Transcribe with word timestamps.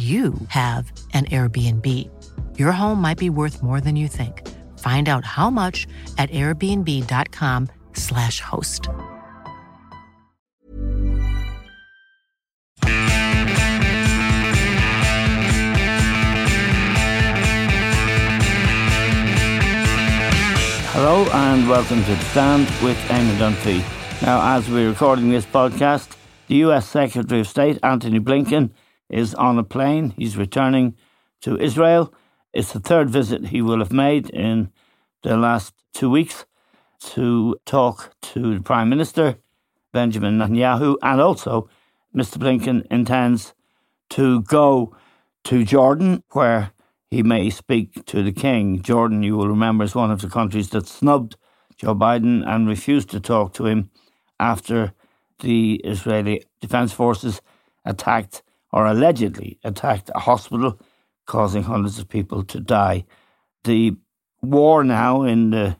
you 0.00 0.32
have 0.48 0.90
an 1.12 1.26
Airbnb. 1.26 1.86
Your 2.58 2.72
home 2.72 3.02
might 3.02 3.18
be 3.18 3.28
worth 3.28 3.62
more 3.62 3.82
than 3.82 3.96
you 3.96 4.08
think. 4.08 4.48
Find 4.78 5.10
out 5.10 5.26
how 5.26 5.50
much 5.50 5.86
at 6.16 6.30
airbnb.com/slash 6.30 8.40
host. 8.40 8.88
Hello 20.92 21.26
and 21.32 21.68
welcome 21.68 22.02
to 22.04 22.16
Stand 22.26 22.68
with 22.82 22.96
Eamon 23.08 23.36
Dunphy. 23.38 23.82
Now, 24.22 24.56
as 24.56 24.70
we're 24.70 24.88
recording 24.88 25.28
this 25.30 25.44
podcast, 25.44 26.16
the 26.46 26.54
US 26.66 26.88
Secretary 26.88 27.40
of 27.40 27.46
State, 27.46 27.78
Antony 27.82 28.20
Blinken, 28.20 28.70
is 29.10 29.34
on 29.34 29.58
a 29.58 29.64
plane. 29.64 30.14
He's 30.16 30.36
returning 30.36 30.96
to 31.42 31.58
Israel. 31.58 32.12
It's 32.52 32.72
the 32.72 32.80
third 32.80 33.10
visit 33.10 33.46
he 33.46 33.62
will 33.62 33.78
have 33.78 33.92
made 33.92 34.30
in 34.30 34.70
the 35.22 35.36
last 35.36 35.74
two 35.92 36.10
weeks 36.10 36.46
to 37.00 37.56
talk 37.64 38.14
to 38.20 38.54
the 38.54 38.62
Prime 38.62 38.88
Minister, 38.88 39.38
Benjamin 39.92 40.38
Netanyahu, 40.38 40.96
and 41.02 41.20
also 41.20 41.68
Mr. 42.14 42.38
Blinken 42.38 42.86
intends 42.90 43.54
to 44.10 44.42
go 44.42 44.94
to 45.44 45.64
Jordan, 45.64 46.22
where 46.32 46.72
he 47.10 47.22
may 47.22 47.50
speak 47.50 48.04
to 48.06 48.22
the 48.22 48.32
king. 48.32 48.82
Jordan, 48.82 49.22
you 49.22 49.36
will 49.36 49.48
remember, 49.48 49.84
is 49.84 49.94
one 49.94 50.10
of 50.10 50.20
the 50.20 50.28
countries 50.28 50.70
that 50.70 50.86
snubbed 50.86 51.36
Joe 51.76 51.94
Biden 51.94 52.46
and 52.46 52.68
refused 52.68 53.10
to 53.10 53.20
talk 53.20 53.54
to 53.54 53.66
him 53.66 53.90
after 54.38 54.92
the 55.40 55.80
Israeli 55.84 56.44
Defense 56.60 56.92
Forces 56.92 57.40
attacked 57.84 58.42
or 58.72 58.86
allegedly 58.86 59.58
attacked 59.64 60.10
a 60.14 60.20
hospital, 60.20 60.80
causing 61.26 61.62
hundreds 61.62 61.98
of 61.98 62.08
people 62.08 62.42
to 62.44 62.60
die. 62.60 63.04
The 63.64 63.96
war 64.42 64.84
now 64.84 65.22
in 65.22 65.50
the 65.50 65.76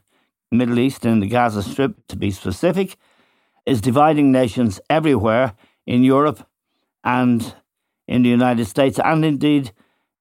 Middle 0.50 0.78
East, 0.78 1.04
in 1.04 1.20
the 1.20 1.28
Gaza 1.28 1.62
Strip, 1.62 2.06
to 2.08 2.16
be 2.16 2.30
specific, 2.30 2.96
is 3.66 3.80
dividing 3.80 4.32
nations 4.32 4.80
everywhere 4.90 5.54
in 5.86 6.02
Europe 6.02 6.46
and 7.04 7.54
in 8.08 8.22
the 8.22 8.28
United 8.28 8.66
States, 8.66 8.98
and 9.04 9.24
indeed 9.24 9.72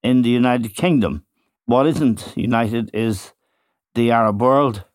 in 0.03 0.21
the 0.21 0.29
United 0.29 0.75
Kingdom. 0.75 1.23
What 1.65 1.87
isn't 1.87 2.33
united 2.35 2.91
is 2.93 3.33
the 3.95 4.11
Arab 4.11 4.41
world 4.41 4.85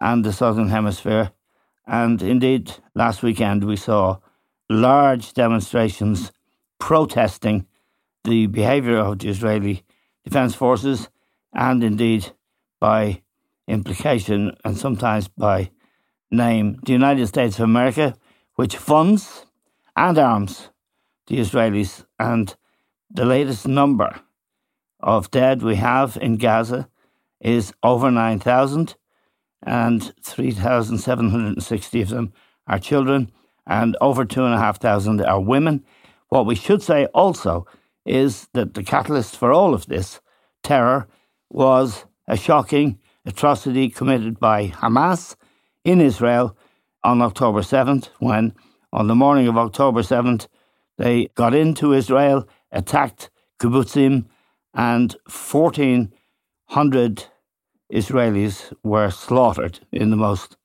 and 0.00 0.24
the 0.24 0.32
Southern 0.32 0.68
Hemisphere. 0.68 1.32
And 1.86 2.22
indeed, 2.22 2.72
last 2.94 3.22
weekend 3.22 3.64
we 3.64 3.76
saw 3.76 4.18
large 4.68 5.32
demonstrations 5.32 6.32
protesting 6.84 7.66
the 8.24 8.46
behaviour 8.46 8.98
of 8.98 9.18
the 9.18 9.28
Israeli 9.30 9.82
Defence 10.22 10.54
Forces 10.54 11.08
and 11.54 11.82
indeed 11.82 12.30
by 12.78 13.22
implication 13.66 14.54
and 14.66 14.76
sometimes 14.76 15.26
by 15.28 15.70
name 16.30 16.78
the 16.84 16.92
United 16.92 17.26
States 17.26 17.58
of 17.58 17.64
America, 17.64 18.14
which 18.56 18.76
funds 18.76 19.46
and 19.96 20.18
arms 20.18 20.68
the 21.26 21.38
Israelis. 21.38 22.04
And 22.18 22.54
the 23.10 23.24
latest 23.24 23.66
number 23.66 24.20
of 25.00 25.30
dead 25.30 25.62
we 25.62 25.76
have 25.76 26.18
in 26.20 26.36
Gaza 26.36 26.90
is 27.40 27.72
over 27.82 28.10
9,000, 28.10 28.94
and 29.62 30.12
3,760 30.22 32.02
of 32.02 32.08
them 32.10 32.34
are 32.66 32.78
children, 32.78 33.32
and 33.66 33.96
over 34.02 34.26
2,500 34.26 35.24
are 35.24 35.40
women. 35.40 35.82
What 36.34 36.46
we 36.46 36.56
should 36.56 36.82
say 36.82 37.06
also 37.14 37.64
is 38.04 38.48
that 38.54 38.74
the 38.74 38.82
catalyst 38.82 39.36
for 39.36 39.52
all 39.52 39.72
of 39.72 39.86
this 39.86 40.20
terror 40.64 41.06
was 41.48 42.06
a 42.26 42.36
shocking 42.36 42.98
atrocity 43.24 43.88
committed 43.88 44.40
by 44.40 44.66
Hamas 44.66 45.36
in 45.84 46.00
Israel 46.00 46.56
on 47.04 47.22
October 47.22 47.60
7th, 47.60 48.08
when 48.18 48.52
on 48.92 49.06
the 49.06 49.14
morning 49.14 49.46
of 49.46 49.56
October 49.56 50.00
7th, 50.02 50.48
they 50.98 51.28
got 51.36 51.54
into 51.54 51.92
Israel, 51.92 52.48
attacked 52.72 53.30
kibbutzim, 53.60 54.26
and 54.74 55.14
1,400 55.30 57.26
Israelis 57.92 58.72
were 58.82 59.10
slaughtered 59.12 59.86
in 59.92 60.10
the 60.10 60.16
most 60.16 60.56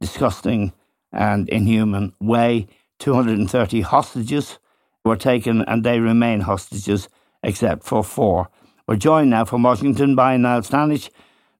disgusting 0.00 0.72
and 1.12 1.50
inhuman 1.50 2.14
way. 2.18 2.66
230 2.98 3.82
hostages 3.82 4.58
were 5.04 5.16
taken 5.16 5.62
and 5.62 5.84
they 5.84 5.98
remain 5.98 6.40
hostages 6.40 7.08
except 7.42 7.84
for 7.84 8.04
four. 8.04 8.48
We're 8.86 8.96
joined 8.96 9.30
now 9.30 9.44
from 9.44 9.62
Washington 9.62 10.14
by 10.14 10.36
Niall 10.36 10.62
Stanage. 10.62 11.10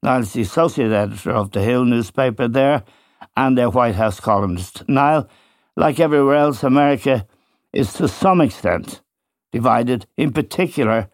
Niall 0.03 0.21
is 0.21 0.33
the 0.33 0.43
associate 0.43 0.93
editor 0.93 1.31
of 1.31 1.51
the 1.53 1.63
Hill 1.63 1.85
newspaper 1.85 2.49
there 2.49 2.85
and 3.37 3.57
their 3.57 3.71
White 3.71 3.95
House 3.95 4.21
columnist. 4.21 4.89
Niall, 4.89 5.29
like 5.77 5.99
everywhere 6.01 6.37
else, 6.37 6.63
America 6.63 7.27
is 7.73 7.93
to 7.95 8.09
some 8.09 8.41
extent 8.41 9.01
divided. 9.51 10.07
In 10.17 10.33
particular, 10.33 11.09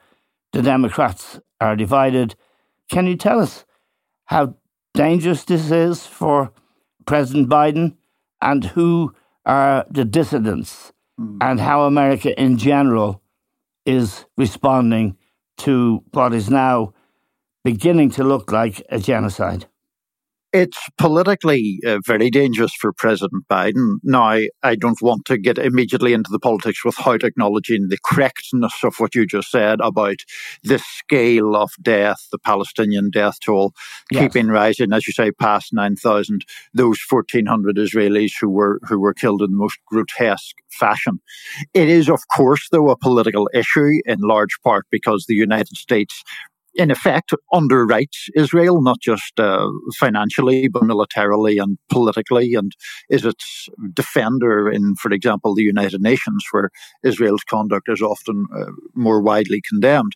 the 0.53 0.63
Democrats 0.63 1.41
are 1.61 1.77
divided. 1.77 2.35
Can 2.91 3.07
you 3.07 3.17
tell 3.17 3.41
us 3.41 3.65
how 4.27 4.55
dangerous 4.95 5.45
this 5.45 5.71
is 5.71 6.07
for 6.07 6.53
President 7.07 7.49
Biden 7.49 7.97
and 8.41 8.65
who 8.65 9.15
are 9.45 9.87
the 9.91 10.05
dissidents 10.05 10.93
mm. 11.19 11.39
and 11.41 11.61
how 11.61 11.83
America 11.83 12.39
in 12.41 12.59
general 12.59 13.23
is 13.85 14.25
responding 14.37 15.17
to 15.59 16.03
what 16.13 16.33
is 16.33 16.51
now 16.51 16.93
beginning 17.65 18.11
to 18.11 18.25
look 18.25 18.53
like 18.53 18.83
a 18.91 18.99
genocide. 18.99 19.67
It's 20.53 20.79
politically 20.97 21.79
uh, 21.87 21.99
very 22.07 22.31
dangerous 22.31 22.73
for 22.73 22.91
President 22.93 23.47
Biden. 23.51 23.97
Now, 24.03 24.41
I 24.63 24.77
don't 24.77 25.01
want 25.03 25.27
to 25.27 25.37
get 25.37 25.59
immediately 25.59 26.15
into 26.15 26.31
the 26.31 26.39
politics 26.39 26.85
without 26.87 27.23
acknowledging 27.23 27.89
the 27.89 27.99
correctness 28.03 28.73
of 28.83 28.95
what 28.97 29.15
you 29.15 29.27
just 29.27 29.51
said 29.51 29.79
about 29.83 30.17
the 30.63 30.79
scale 30.79 31.55
of 31.55 31.71
death, 31.83 32.27
the 32.33 32.39
Palestinian 32.39 33.11
death 33.11 33.41
toll 33.45 33.75
yes. 34.11 34.23
keeping 34.23 34.49
rising, 34.49 34.93
as 34.95 35.07
you 35.07 35.13
say, 35.13 35.33
past 35.33 35.75
9,000, 35.75 36.47
those 36.73 36.99
1,400 37.07 37.77
Israelis 37.77 38.33
who 38.41 38.49
were, 38.49 38.81
who 38.89 38.99
were 38.99 39.13
killed 39.13 39.43
in 39.43 39.51
the 39.51 39.57
most 39.57 39.79
grotesque 39.87 40.57
fashion. 40.71 41.21
It 41.75 41.91
is, 41.91 42.09
of 42.09 42.23
course, 42.35 42.69
though, 42.73 42.89
a 42.89 42.97
political 42.97 43.51
issue 43.53 44.01
in 44.07 44.21
large 44.21 44.59
part 44.65 44.87
because 44.91 45.27
the 45.27 45.35
United 45.35 45.77
States 45.77 46.25
in 46.79 46.93
effect, 46.93 47.35
underwrites 47.53 48.31
Israel, 48.37 48.81
not 48.81 49.01
just 49.01 49.39
uh, 49.41 49.69
financially, 49.99 50.69
but 50.69 50.85
militarily 50.85 51.59
and 51.59 51.77
politically, 51.91 52.55
and 52.55 52.73
is 53.11 53.25
its 53.25 53.69
defender 53.93 54.71
in, 54.71 54.95
for 54.95 55.13
example, 55.13 55.55
the 55.55 55.65
United 55.65 56.01
Nations, 56.01 56.45
where 56.53 56.71
Israel's 57.03 57.43
conduct 57.43 57.89
is 57.89 58.01
often 58.01 58.47
uh, 58.57 58.71
more 58.95 59.21
widely 59.21 59.61
condemned. 59.69 60.13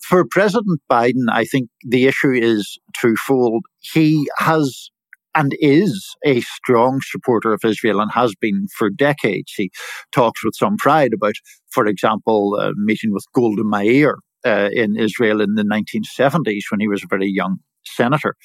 For 0.00 0.26
President 0.26 0.82
Biden, 0.90 1.26
I 1.30 1.44
think 1.44 1.70
the 1.82 2.06
issue 2.06 2.32
is 2.32 2.78
twofold. 2.94 3.64
He 3.80 4.28
has 4.36 4.90
and 5.34 5.56
is 5.60 6.14
a 6.26 6.42
strong 6.42 7.00
supporter 7.02 7.54
of 7.54 7.64
Israel 7.64 8.00
and 8.00 8.12
has 8.12 8.34
been 8.38 8.66
for 8.76 8.90
decades. 8.90 9.54
He 9.56 9.70
talks 10.12 10.44
with 10.44 10.54
some 10.54 10.76
pride 10.76 11.14
about, 11.14 11.36
for 11.70 11.86
example, 11.86 12.58
uh, 12.60 12.72
meeting 12.76 13.14
with 13.14 13.24
Golda 13.34 13.64
Meir 13.64 14.18
uh, 14.46 14.68
in 14.72 14.96
Israel 14.96 15.40
in 15.40 15.54
the 15.54 15.64
1970s 15.64 16.62
when 16.70 16.80
he 16.80 16.88
was 16.88 17.02
a 17.02 17.08
very 17.08 17.28
young 17.28 17.58
senator. 17.84 18.36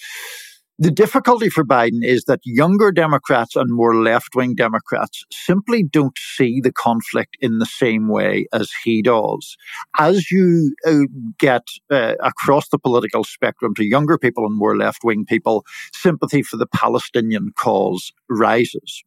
The 0.79 0.91
difficulty 0.91 1.49
for 1.49 1.65
Biden 1.65 2.03
is 2.03 2.25
that 2.25 2.39
younger 2.45 2.91
Democrats 2.91 3.55
and 3.55 3.73
more 3.73 3.95
left 3.95 4.35
wing 4.35 4.53
Democrats 4.53 5.25
simply 5.31 5.81
don't 5.81 6.15
see 6.19 6.61
the 6.61 6.71
conflict 6.71 7.35
in 7.41 7.57
the 7.57 7.65
same 7.65 8.09
way 8.09 8.45
as 8.53 8.69
he 8.83 9.01
does. 9.01 9.57
As 9.97 10.29
you 10.29 10.75
uh, 10.85 11.07
get 11.39 11.63
uh, 11.89 12.13
across 12.19 12.69
the 12.69 12.77
political 12.77 13.23
spectrum 13.23 13.73
to 13.73 13.85
younger 13.85 14.19
people 14.19 14.45
and 14.45 14.55
more 14.55 14.77
left 14.77 15.03
wing 15.03 15.25
people, 15.25 15.65
sympathy 15.95 16.43
for 16.43 16.57
the 16.57 16.67
Palestinian 16.67 17.53
cause 17.57 18.13
rises. 18.29 19.03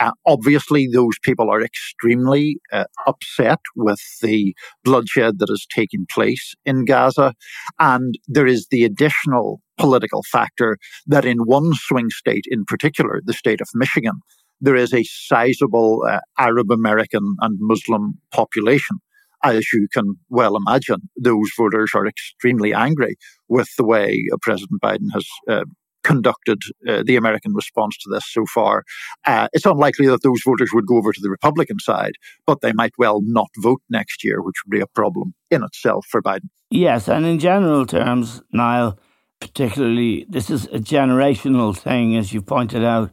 Uh, 0.00 0.12
obviously, 0.26 0.88
those 0.92 1.18
people 1.22 1.50
are 1.50 1.62
extremely 1.62 2.56
uh, 2.72 2.84
upset 3.06 3.60
with 3.76 4.00
the 4.22 4.54
bloodshed 4.82 5.38
that 5.38 5.48
has 5.48 5.66
taken 5.72 6.06
place 6.10 6.54
in 6.64 6.84
Gaza. 6.84 7.32
And 7.78 8.18
there 8.26 8.46
is 8.46 8.68
the 8.70 8.84
additional 8.84 9.60
political 9.78 10.22
factor 10.30 10.78
that 11.06 11.24
in 11.24 11.38
one 11.38 11.72
swing 11.74 12.10
state 12.10 12.44
in 12.48 12.64
particular, 12.64 13.20
the 13.24 13.32
state 13.32 13.60
of 13.60 13.68
Michigan, 13.74 14.20
there 14.60 14.76
is 14.76 14.92
a 14.92 15.04
sizable 15.04 16.04
uh, 16.08 16.20
Arab 16.38 16.70
American 16.70 17.36
and 17.40 17.58
Muslim 17.60 18.14
population. 18.32 18.98
As 19.42 19.66
you 19.74 19.88
can 19.92 20.14
well 20.30 20.56
imagine, 20.56 21.02
those 21.20 21.50
voters 21.56 21.90
are 21.94 22.06
extremely 22.06 22.72
angry 22.72 23.16
with 23.48 23.68
the 23.76 23.84
way 23.84 24.24
uh, 24.32 24.38
President 24.40 24.80
Biden 24.80 25.08
has 25.12 25.26
uh, 25.48 25.64
conducted 26.04 26.62
uh, 26.88 27.02
the 27.04 27.16
American 27.16 27.54
response 27.54 27.96
to 27.98 28.10
this 28.10 28.24
so 28.30 28.44
far. 28.46 28.84
Uh, 29.26 29.48
it's 29.52 29.66
unlikely 29.66 30.06
that 30.06 30.22
those 30.22 30.42
voters 30.44 30.70
would 30.72 30.86
go 30.86 30.98
over 30.98 31.12
to 31.12 31.20
the 31.20 31.30
Republican 31.30 31.78
side, 31.80 32.12
but 32.46 32.60
they 32.60 32.72
might 32.72 32.92
well 32.98 33.20
not 33.22 33.48
vote 33.58 33.82
next 33.90 34.22
year, 34.22 34.40
which 34.40 34.56
would 34.64 34.70
be 34.70 34.80
a 34.80 34.86
problem 34.86 35.34
in 35.50 35.64
itself 35.64 36.06
for 36.08 36.22
Biden. 36.22 36.48
Yes, 36.70 37.08
and 37.08 37.26
in 37.26 37.38
general 37.38 37.86
terms, 37.86 38.42
Niall, 38.52 38.98
particularly, 39.40 40.26
this 40.28 40.50
is 40.50 40.66
a 40.66 40.78
generational 40.78 41.76
thing, 41.76 42.16
as 42.16 42.32
you 42.32 42.42
pointed 42.42 42.84
out, 42.84 43.10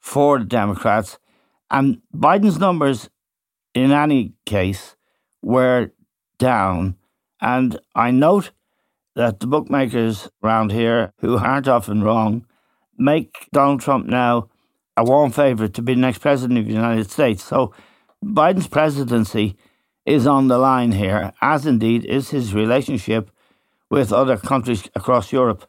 for 0.00 0.38
the 0.38 0.44
Democrats. 0.44 1.18
And 1.70 2.00
Biden's 2.14 2.58
numbers, 2.58 3.08
in 3.74 3.90
any 3.90 4.34
case, 4.46 4.96
were 5.42 5.90
down. 6.38 6.96
And 7.40 7.78
I 7.94 8.10
note 8.10 8.52
that 9.16 9.40
the 9.40 9.46
bookmakers 9.46 10.28
around 10.42 10.72
here, 10.72 11.12
who 11.18 11.38
aren't 11.38 11.68
often 11.68 12.02
wrong, 12.02 12.46
make 12.98 13.48
Donald 13.52 13.80
Trump 13.80 14.06
now 14.06 14.48
a 14.96 15.04
warm 15.04 15.30
favourite 15.30 15.74
to 15.74 15.82
be 15.82 15.94
the 15.94 16.00
next 16.00 16.18
president 16.18 16.58
of 16.58 16.66
the 16.66 16.72
United 16.72 17.10
States. 17.10 17.42
So 17.42 17.72
Biden's 18.24 18.68
presidency 18.68 19.56
is 20.06 20.26
on 20.26 20.48
the 20.48 20.58
line 20.58 20.92
here, 20.92 21.32
as 21.40 21.66
indeed 21.66 22.04
is 22.04 22.30
his 22.30 22.54
relationship 22.54 23.30
with 23.90 24.12
other 24.12 24.36
countries 24.36 24.88
across 24.94 25.32
Europe. 25.32 25.66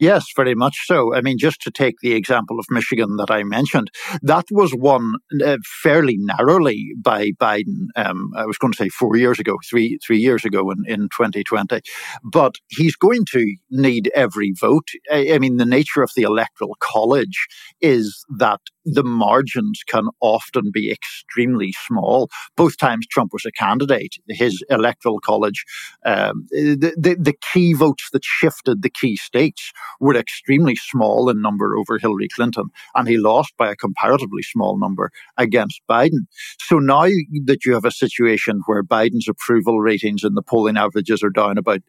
Yes, 0.00 0.26
very 0.34 0.56
much 0.56 0.76
so. 0.86 1.14
I 1.14 1.20
mean, 1.20 1.38
just 1.38 1.60
to 1.62 1.70
take 1.70 1.94
the 2.02 2.14
example 2.14 2.58
of 2.58 2.66
Michigan 2.68 3.16
that 3.16 3.30
I 3.30 3.44
mentioned, 3.44 3.90
that 4.22 4.44
was 4.50 4.74
won 4.74 5.14
uh, 5.44 5.58
fairly 5.82 6.16
narrowly 6.18 6.94
by 7.00 7.30
Biden. 7.40 7.86
Um, 7.94 8.32
I 8.36 8.44
was 8.44 8.58
going 8.58 8.72
to 8.72 8.76
say 8.76 8.88
four 8.88 9.16
years 9.16 9.38
ago, 9.38 9.56
three 9.70 9.98
three 10.04 10.18
years 10.18 10.44
ago 10.44 10.70
in, 10.72 10.78
in 10.88 11.02
2020. 11.16 11.80
But 12.24 12.56
he's 12.68 12.96
going 12.96 13.24
to 13.30 13.54
need 13.70 14.10
every 14.16 14.52
vote. 14.60 14.88
I, 15.12 15.34
I 15.34 15.38
mean, 15.38 15.58
the 15.58 15.64
nature 15.64 16.02
of 16.02 16.10
the 16.16 16.22
electoral 16.22 16.76
college 16.80 17.46
is 17.80 18.24
that 18.38 18.60
the 18.84 19.04
margins 19.04 19.82
can 19.86 20.04
often 20.20 20.70
be 20.72 20.90
extremely 20.90 21.72
small. 21.86 22.28
Both 22.56 22.78
times 22.78 23.06
Trump 23.06 23.32
was 23.32 23.44
a 23.46 23.52
candidate, 23.52 24.16
his 24.28 24.62
electoral 24.70 25.20
college, 25.20 25.64
um, 26.04 26.46
the, 26.50 26.94
the, 26.96 27.16
the 27.18 27.34
key 27.52 27.72
votes 27.72 28.08
that 28.12 28.24
shifted 28.24 28.82
the 28.82 28.90
key 28.90 29.16
states 29.16 29.72
were 30.00 30.16
extremely 30.16 30.76
small 30.76 31.28
in 31.30 31.40
number 31.40 31.76
over 31.76 31.98
Hillary 31.98 32.28
Clinton, 32.28 32.66
and 32.94 33.08
he 33.08 33.16
lost 33.16 33.54
by 33.56 33.70
a 33.70 33.76
comparatively 33.76 34.42
small 34.42 34.78
number 34.78 35.10
against 35.36 35.80
Biden. 35.88 36.26
So 36.60 36.78
now 36.78 37.06
that 37.44 37.64
you 37.64 37.74
have 37.74 37.84
a 37.84 37.90
situation 37.90 38.62
where 38.66 38.82
Biden's 38.82 39.28
approval 39.28 39.80
ratings 39.80 40.24
in 40.24 40.34
the 40.34 40.42
polling 40.42 40.76
averages 40.76 41.22
are 41.22 41.30
down 41.30 41.58
about 41.58 41.80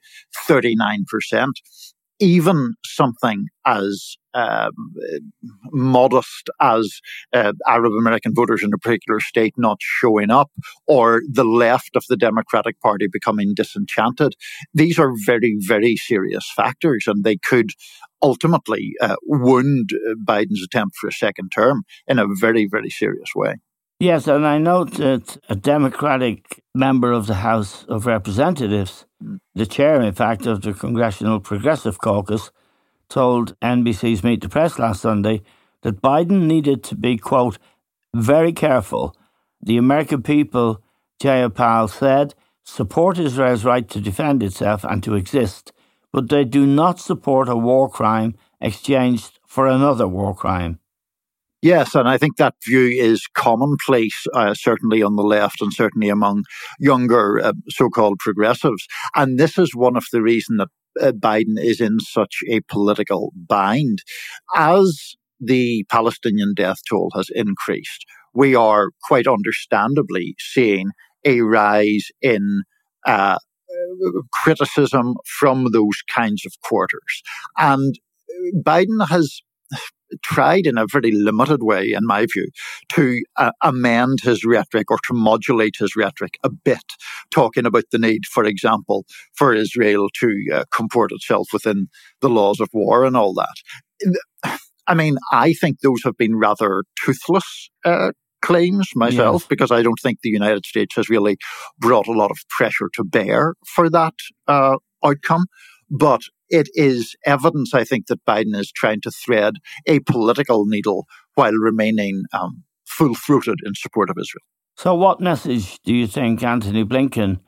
39%, 0.48 1.54
even 2.20 2.76
something 2.86 3.48
as 3.66 4.18
um, 4.34 4.72
modest 5.72 6.50
as 6.60 7.00
uh, 7.34 7.54
Arab 7.68 7.94
American 7.94 8.34
voters 8.34 8.64
in 8.64 8.74
a 8.74 8.78
particular 8.78 9.20
state 9.20 9.54
not 9.58 9.78
showing 9.80 10.30
up 10.30 10.52
or 10.88 11.22
the 11.32 11.46
left 11.46 11.96
of 11.96 12.04
the 12.10 12.18
Democratic 12.18 12.80
Party 12.82 13.08
becoming 13.12 13.54
disenchanted. 13.56 14.36
These 14.74 15.00
are 15.00 15.14
very, 15.26 15.56
very 15.60 15.96
serious 15.96 16.52
factors, 16.54 17.06
and 17.08 17.24
they 17.24 17.38
could 17.38 17.72
ultimately 18.22 18.94
uh, 19.02 19.16
wound 19.24 19.90
uh, 19.94 20.16
Biden's 20.24 20.64
attempt 20.64 20.96
for 20.98 21.08
a 21.08 21.14
second 21.14 21.50
term 21.50 21.84
in 22.08 22.20
a 22.20 22.28
very, 22.28 22.68
very 22.70 22.90
serious 22.90 23.30
way. 23.36 23.56
Yes, 24.00 24.28
and 24.28 24.46
I 24.46 24.58
note 24.58 24.96
that 24.96 25.38
a 25.48 25.56
Democratic 25.56 26.62
member 26.74 27.14
of 27.14 27.28
the 27.28 27.36
House 27.36 27.86
of 27.86 28.06
Representatives, 28.06 29.06
the 29.54 29.66
chair, 29.66 30.02
in 30.02 30.14
fact, 30.14 30.46
of 30.46 30.62
the 30.64 30.74
Congressional 30.74 31.40
Progressive 31.40 31.98
Caucus, 32.00 32.52
told 33.08 33.58
NBC's 33.62 34.22
Meet 34.22 34.42
the 34.42 34.50
Press 34.50 34.78
last 34.78 35.02
Sunday 35.02 35.44
that 35.84 36.02
Biden 36.02 36.42
needed 36.42 36.84
to 36.84 36.96
be, 36.96 37.18
quote, 37.18 37.58
very 38.14 38.52
careful. 38.52 39.16
The 39.62 39.78
American 39.78 40.24
people, 40.24 40.84
Jayapal 41.24 41.90
said, 41.90 42.36
support 42.66 43.18
Israel's 43.18 43.64
right 43.64 43.88
to 43.88 44.02
defend 44.02 44.44
itself 44.44 44.84
and 44.84 45.02
to 45.04 45.16
exist, 45.16 45.72
but 46.12 46.28
they 46.28 46.44
do 46.44 46.66
not 46.66 47.00
support 47.00 47.48
a 47.48 47.56
war 47.56 47.90
crime 47.90 48.36
exchanged 48.60 49.40
for 49.48 49.68
another 49.68 50.06
war 50.06 50.36
crime. 50.36 50.80
Yes, 51.66 51.96
and 51.96 52.08
I 52.08 52.20
think 52.20 52.38
that 52.38 52.54
view 52.64 52.86
is 52.86 53.26
commonplace, 53.34 54.28
uh, 54.36 54.54
certainly 54.54 55.02
on 55.02 55.16
the 55.16 55.24
left 55.24 55.64
and 55.64 55.74
certainly 55.74 56.10
among 56.10 56.44
younger 56.78 57.44
uh, 57.44 57.54
so 57.70 57.90
called 57.90 58.20
progressives. 58.20 58.86
And 59.16 59.40
this 59.40 59.58
is 59.58 59.74
one 59.74 59.98
of 59.98 60.06
the 60.12 60.22
reasons 60.22 60.60
that 60.60 61.08
uh, 61.08 61.12
Biden 61.14 61.58
is 61.58 61.82
in 61.82 62.00
such 62.00 62.36
a 62.48 62.60
political 62.70 63.34
bind. 63.36 64.04
As 64.56 65.16
the 65.40 65.84
Palestinian 65.90 66.54
death 66.56 66.78
toll 66.88 67.10
has 67.16 67.30
increased, 67.34 68.06
we 68.36 68.54
are 68.54 68.90
quite 69.02 69.26
understandably 69.26 70.36
seeing 70.38 70.92
a 71.26 71.42
rise 71.42 72.10
in 72.22 72.62
uh, 73.08 73.40
criticism 74.32 75.16
from 75.40 75.72
those 75.72 76.04
kinds 76.14 76.46
of 76.46 76.54
quarters. 76.62 77.24
And 77.58 77.96
Biden 78.64 79.08
has 79.10 79.42
tried 80.24 80.66
in 80.66 80.78
a 80.78 80.86
very 80.92 81.12
limited 81.12 81.64
way, 81.64 81.92
in 81.92 82.06
my 82.06 82.26
view, 82.26 82.48
to 82.90 83.22
uh, 83.38 83.52
amend 83.62 84.20
his 84.22 84.46
rhetoric 84.46 84.92
or 84.92 84.98
to 85.08 85.14
modulate 85.14 85.76
his 85.80 85.96
rhetoric 85.96 86.38
a 86.44 86.50
bit, 86.50 86.84
talking 87.32 87.66
about 87.66 87.86
the 87.92 87.98
need, 87.98 88.26
for 88.26 88.46
example, 88.46 89.06
for 89.34 89.54
Israel 89.54 90.08
to 90.20 90.46
uh, 90.54 90.64
comport 90.74 91.12
itself 91.12 91.48
within 91.54 91.88
the 92.22 92.30
laws 92.30 92.60
of 92.60 92.70
war 92.74 93.06
and 93.06 93.18
all 93.18 93.34
that. 93.34 94.58
I 94.88 94.94
mean, 94.94 95.18
I 95.32 95.54
think 95.54 95.80
those 95.80 96.02
have 96.04 96.18
been 96.18 96.36
rather 96.36 96.84
toothless 97.04 97.70
uh, 97.84 98.12
claims 98.42 98.90
myself 98.96 99.42
yes. 99.42 99.48
because 99.48 99.72
I 99.72 99.82
don't 99.82 100.00
think 100.02 100.20
the 100.22 100.30
United 100.30 100.66
States 100.66 100.96
has 100.96 101.10
really 101.10 101.38
brought 101.80 102.08
a 102.08 102.12
lot 102.12 102.30
of 102.30 102.38
pressure 102.50 102.90
to 102.94 103.04
bear 103.04 103.56
for 103.66 103.90
that 103.90 104.14
uh, 104.48 104.78
outcome. 105.04 105.46
But 105.90 106.22
it 106.50 106.70
is 106.74 107.16
evidence, 107.26 107.74
I 107.74 107.84
think, 107.84 108.08
that 108.08 108.26
Biden 108.26 108.58
is 108.58 108.72
trying 108.72 109.02
to 109.02 109.12
thread 109.12 109.56
a 109.86 110.00
political 110.02 110.66
needle 110.66 111.08
while 111.36 111.54
remaining 111.54 112.24
um, 112.34 112.64
full 112.86 113.16
throated 113.16 113.60
in 113.66 113.74
support 113.76 114.10
of 114.10 114.18
Israel. 114.20 114.44
So, 114.78 114.94
what 114.94 115.22
message 115.22 115.80
do 115.84 115.94
you 115.94 116.08
think 116.08 116.44
Antony 116.44 116.84
Blinken, 116.84 117.40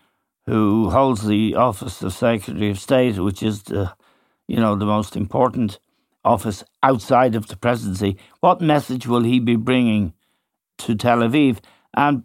who 0.46 0.90
holds 0.90 1.28
the 1.28 1.56
office 1.56 2.02
of 2.02 2.14
Secretary 2.14 2.70
of 2.70 2.80
State, 2.80 3.18
which 3.18 3.44
is 3.44 3.64
the, 3.64 3.94
you 4.48 4.58
know, 4.58 4.76
the 4.76 4.86
most 4.86 5.16
important 5.16 5.80
office 6.24 6.64
outside 6.84 7.36
of 7.36 7.48
the 7.48 7.58
presidency, 7.58 8.18
what 8.40 8.62
message 8.62 9.08
will 9.08 9.24
he 9.24 9.40
be 9.40 9.56
bringing 9.56 10.14
to 10.78 10.96
Tel 10.96 11.20
Aviv 11.20 11.60
and 11.96 12.24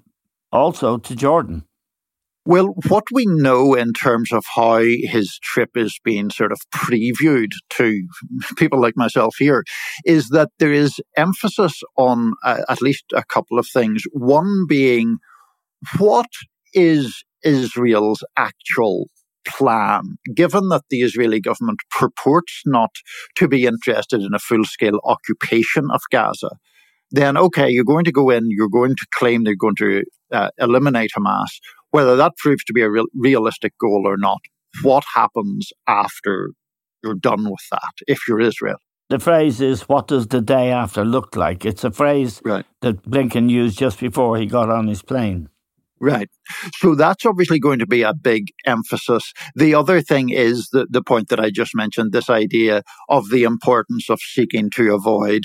also 0.53 0.99
to 0.99 1.17
Jordan? 1.17 1.65
Well, 2.45 2.75
what 2.89 3.05
we 3.13 3.25
know 3.27 3.75
in 3.75 3.93
terms 3.93 4.33
of 4.33 4.45
how 4.57 4.79
his 4.79 5.39
trip 5.43 5.77
is 5.77 6.01
being 6.03 6.29
sort 6.31 6.51
of 6.51 6.59
previewed 6.75 7.53
to 7.71 8.07
people 8.57 8.81
like 8.81 8.97
myself 8.97 9.37
here 9.39 9.63
is 10.05 10.29
that 10.31 10.51
there 10.59 10.73
is 10.73 11.01
emphasis 11.17 11.81
on 11.97 12.33
uh, 12.45 12.63
at 12.69 12.83
least 12.83 13.05
a 13.15 13.23
couple 13.25 13.61
of 13.61 13.69
things. 13.73 14.03
One 14.13 14.67
being, 14.69 15.19
what 15.99 16.27
is 16.75 17.23
Israel's 17.45 18.25
actual 18.37 19.07
plan, 19.47 20.17
given 20.35 20.69
that 20.71 20.83
the 20.91 21.03
Israeli 21.03 21.41
government 21.41 21.79
purports 21.91 22.63
not 22.67 22.91
to 23.37 23.47
be 23.47 23.67
interested 23.67 24.21
in 24.21 24.35
a 24.35 24.41
full 24.41 24.65
scale 24.65 24.99
occupation 25.05 25.89
of 25.93 26.01
Gaza, 26.11 26.51
then 27.13 27.37
okay, 27.37 27.69
you're 27.69 27.85
going 27.85 28.05
to 28.05 28.13
go 28.13 28.31
in, 28.31 28.47
you're 28.49 28.69
going 28.69 28.97
to 28.97 29.07
claim 29.13 29.45
they're 29.45 29.55
going 29.55 29.77
to 29.77 30.03
uh, 30.33 30.51
eliminate 30.59 31.11
Hamas. 31.17 31.51
Whether 31.93 32.17
that 32.17 32.37
proves 32.37 32.65
to 32.65 32.73
be 32.73 32.83
a 32.83 32.91
real, 32.91 33.07
realistic 33.15 33.73
goal 33.79 34.03
or 34.05 34.17
not, 34.17 34.41
what 34.83 35.05
happens 35.15 35.71
after 35.87 36.51
you're 37.03 37.15
done 37.15 37.45
with 37.45 37.65
that 37.71 37.95
if 38.07 38.27
you're 38.27 38.41
Israel? 38.41 38.79
The 39.09 39.19
phrase 39.19 39.61
is, 39.61 39.89
what 39.89 40.09
does 40.09 40.29
the 40.29 40.41
day 40.41 40.71
after 40.73 41.05
look 41.05 41.37
like? 41.37 41.67
It's 41.67 41.85
a 41.85 41.91
phrase 41.91 42.41
right. 42.45 42.65
that 42.81 43.03
Blinken 43.03 43.51
used 43.51 43.79
just 43.79 44.01
before 44.01 44.39
he 44.39 44.47
got 44.47 44.71
on 44.71 44.89
his 44.89 45.03
plane. 45.03 45.49
Right. 46.01 46.31
So 46.79 46.97
that's 46.97 47.25
obviously 47.25 47.61
going 47.61 47.79
to 47.79 47.87
be 47.87 48.03
a 48.03 48.13
big 48.13 48.49
emphasis. 48.67 49.33
The 49.55 49.75
other 49.75 50.01
thing 50.01 50.31
is 50.31 50.69
the, 50.73 50.87
the 50.91 51.03
point 51.03 51.29
that 51.29 51.39
I 51.39 51.51
just 51.51 51.77
mentioned 51.77 52.11
this 52.11 52.29
idea 52.29 52.83
of 53.09 53.31
the 53.31 53.45
importance 53.45 54.11
of 54.11 54.19
seeking 54.21 54.71
to 54.71 54.95
avoid 54.95 55.43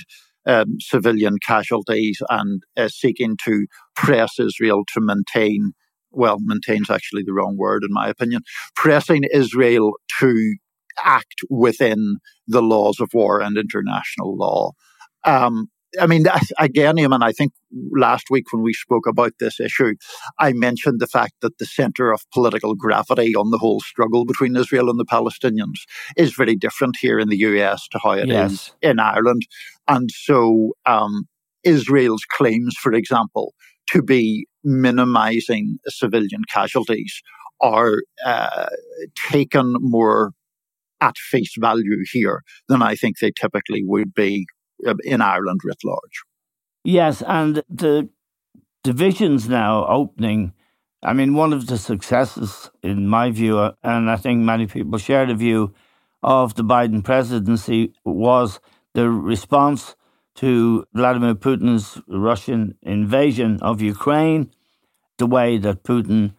um, 0.48 0.78
civilian 0.80 1.38
casualties 1.46 2.22
and 2.30 2.64
uh, 2.76 2.88
seeking 2.88 3.38
to 3.46 3.68
press 3.96 4.40
Israel 4.40 4.84
to 4.94 5.02
maintain, 5.02 5.74
well, 6.12 6.38
maintain's 6.40 6.90
actually 6.90 7.24
the 7.24 7.34
wrong 7.34 7.58
word 7.58 7.84
in 7.84 7.92
my 7.92 8.08
opinion, 8.08 8.42
pressing 8.76 9.24
Israel 9.32 9.94
to 10.20 10.56
act 11.04 11.42
within 11.50 12.18
the 12.48 12.62
laws 12.62 13.00
of 13.00 13.10
war 13.14 13.40
and 13.40 13.58
international 13.58 14.36
law. 14.36 14.72
Um, 15.24 15.70
I 16.00 16.08
mean, 16.08 16.26
again, 16.60 16.96
Eamon, 16.96 17.24
I 17.24 17.32
think 17.32 17.54
last 17.92 18.30
week 18.30 18.52
when 18.52 18.62
we 18.62 18.74
spoke 18.74 19.08
about 19.08 19.34
this 19.40 19.60
issue, 19.60 19.96
I 20.40 20.54
mentioned 20.54 21.00
the 21.00 21.08
fact 21.08 21.34
that 21.42 21.58
the 21.58 21.66
center 21.66 22.12
of 22.12 22.22
political 22.34 22.76
gravity 22.76 23.36
on 23.36 23.52
the 23.52 23.58
whole 23.58 23.80
struggle 23.80 24.26
between 24.26 24.56
Israel 24.56 24.90
and 24.90 25.00
the 25.00 25.06
Palestinians 25.06 25.82
is 26.16 26.34
very 26.34 26.56
different 26.56 26.98
here 27.00 27.20
in 27.20 27.30
the 27.30 27.38
US 27.38 27.88
to 27.90 28.00
how 28.02 28.12
it 28.12 28.28
yes. 28.28 28.52
is 28.52 28.72
in 28.82 29.00
Ireland. 29.00 29.44
And 29.88 30.10
so 30.12 30.74
um, 30.86 31.28
Israel's 31.64 32.26
claims, 32.26 32.76
for 32.76 32.94
example, 32.94 33.54
to 33.92 34.02
be 34.02 34.48
minimizing 34.68 35.80
civilian 35.88 36.44
casualties 36.52 37.22
are 37.62 38.02
uh, 38.26 38.68
taken 39.32 39.76
more 39.80 40.32
at 41.00 41.18
face 41.18 41.54
value 41.58 42.04
here 42.12 42.44
than 42.68 42.82
I 42.82 42.96
think 42.96 43.20
they 43.20 43.32
typically 43.32 43.84
would 43.86 44.14
be 44.14 44.46
uh, 44.86 44.96
in 45.04 45.22
Ireland 45.22 45.62
writ 45.64 45.78
large. 45.86 46.24
Yes, 46.84 47.24
and 47.26 47.64
the 47.70 48.10
divisions 48.84 49.48
now 49.48 49.86
opening. 49.88 50.54
I 51.04 51.14
mean, 51.14 51.34
one 51.34 51.54
of 51.54 51.68
the 51.68 51.78
successes, 51.78 52.70
in 52.84 53.08
my 53.08 53.32
view, 53.32 53.58
uh, 53.60 53.74
and 53.84 54.10
I 54.10 54.18
think 54.18 54.42
many 54.42 54.68
people 54.68 54.98
share 54.98 55.26
the 55.26 55.36
view 55.36 55.74
of 56.24 56.56
the 56.56 56.64
Biden 56.64 57.04
presidency, 57.04 57.94
was 58.04 58.60
the 58.94 59.10
response 59.10 59.96
to 60.36 60.86
Vladimir 60.94 61.36
Putin's 61.36 62.02
Russian 62.08 62.76
invasion 62.82 63.60
of 63.62 63.82
Ukraine, 63.82 64.52
the 65.18 65.28
way 65.28 65.58
that 65.58 65.84
Putin 65.84 66.34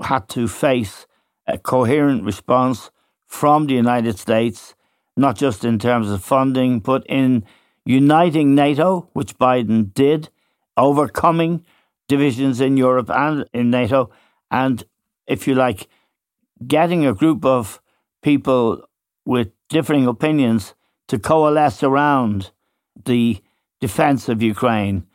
had 0.00 0.28
to 0.30 0.48
face 0.48 1.06
a 1.46 1.58
coherent 1.58 2.24
response 2.24 2.90
from 3.26 3.66
the 3.66 3.74
United 3.74 4.18
States, 4.18 4.74
not 5.16 5.36
just 5.36 5.64
in 5.64 5.78
terms 5.78 6.10
of 6.10 6.22
funding, 6.22 6.80
but 6.80 7.04
in 7.08 7.44
uniting 7.84 8.54
NATO, 8.54 9.08
which 9.12 9.38
Biden 9.38 9.92
did, 9.94 10.28
overcoming 10.76 11.64
divisions 12.08 12.60
in 12.60 12.76
Europe 12.76 13.10
and 13.10 13.46
in 13.52 13.70
NATO, 13.70 14.10
and 14.50 14.84
if 15.26 15.48
you 15.48 15.54
like, 15.54 15.88
getting 16.66 17.06
a 17.06 17.14
group 17.14 17.44
of 17.44 17.80
people 18.22 18.82
with 19.24 19.50
differing 19.68 20.06
opinions 20.06 20.74
to 21.08 21.18
coalesce 21.18 21.82
around 21.82 22.50
the 23.04 23.42
defense 23.80 24.28
of 24.28 24.42
Ukraine. 24.42 25.06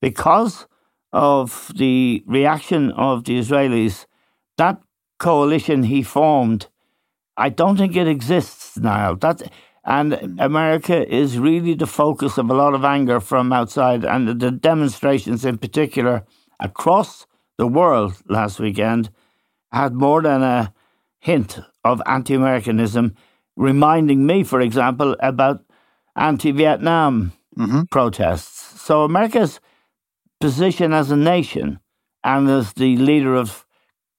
Because 0.00 0.66
of 1.12 1.72
the 1.76 2.22
reaction 2.26 2.90
of 2.92 3.24
the 3.24 3.38
Israelis, 3.38 4.06
that 4.56 4.80
coalition 5.18 5.84
he 5.84 6.02
formed 6.02 6.68
I 7.36 7.48
don't 7.48 7.76
think 7.76 7.96
it 7.96 8.08
exists 8.08 8.76
now. 8.76 9.14
That 9.14 9.50
and 9.84 10.38
America 10.38 11.12
is 11.12 11.38
really 11.38 11.74
the 11.74 11.86
focus 11.86 12.38
of 12.38 12.48
a 12.50 12.54
lot 12.54 12.74
of 12.74 12.84
anger 12.84 13.18
from 13.18 13.52
outside, 13.52 14.04
and 14.04 14.40
the 14.40 14.50
demonstrations 14.50 15.44
in 15.44 15.58
particular 15.58 16.24
across 16.60 17.26
the 17.58 17.66
world 17.66 18.14
last 18.28 18.60
weekend 18.60 19.10
had 19.72 19.94
more 19.94 20.22
than 20.22 20.42
a 20.42 20.72
hint 21.18 21.58
of 21.84 22.00
anti-Americanism, 22.06 23.16
reminding 23.56 24.24
me, 24.24 24.44
for 24.44 24.60
example, 24.60 25.16
about 25.20 25.64
anti-Vietnam 26.14 27.32
mm-hmm. 27.58 27.82
protests. 27.90 28.80
So 28.80 29.02
America's 29.02 29.58
position 30.42 30.92
as 30.92 31.10
a 31.10 31.16
nation 31.16 31.78
and 32.24 32.50
as 32.50 32.72
the 32.72 32.96
leader 32.96 33.34
of 33.36 33.64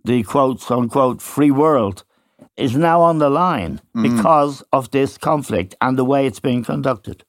the 0.06 0.24
quotes 0.24 0.72
unquote 0.72 1.22
free 1.22 1.52
world 1.52 2.04
is 2.56 2.76
now 2.76 3.02
on 3.02 3.20
the 3.20 3.30
line 3.30 3.82
mm. 3.96 4.04
because 4.04 4.64
of 4.72 4.90
this 4.92 5.18
conflict 5.18 5.76
and 5.82 5.98
the 5.98 6.06
way 6.06 6.26
it's 6.26 6.40
being 6.40 6.64
conducted. 6.64 7.26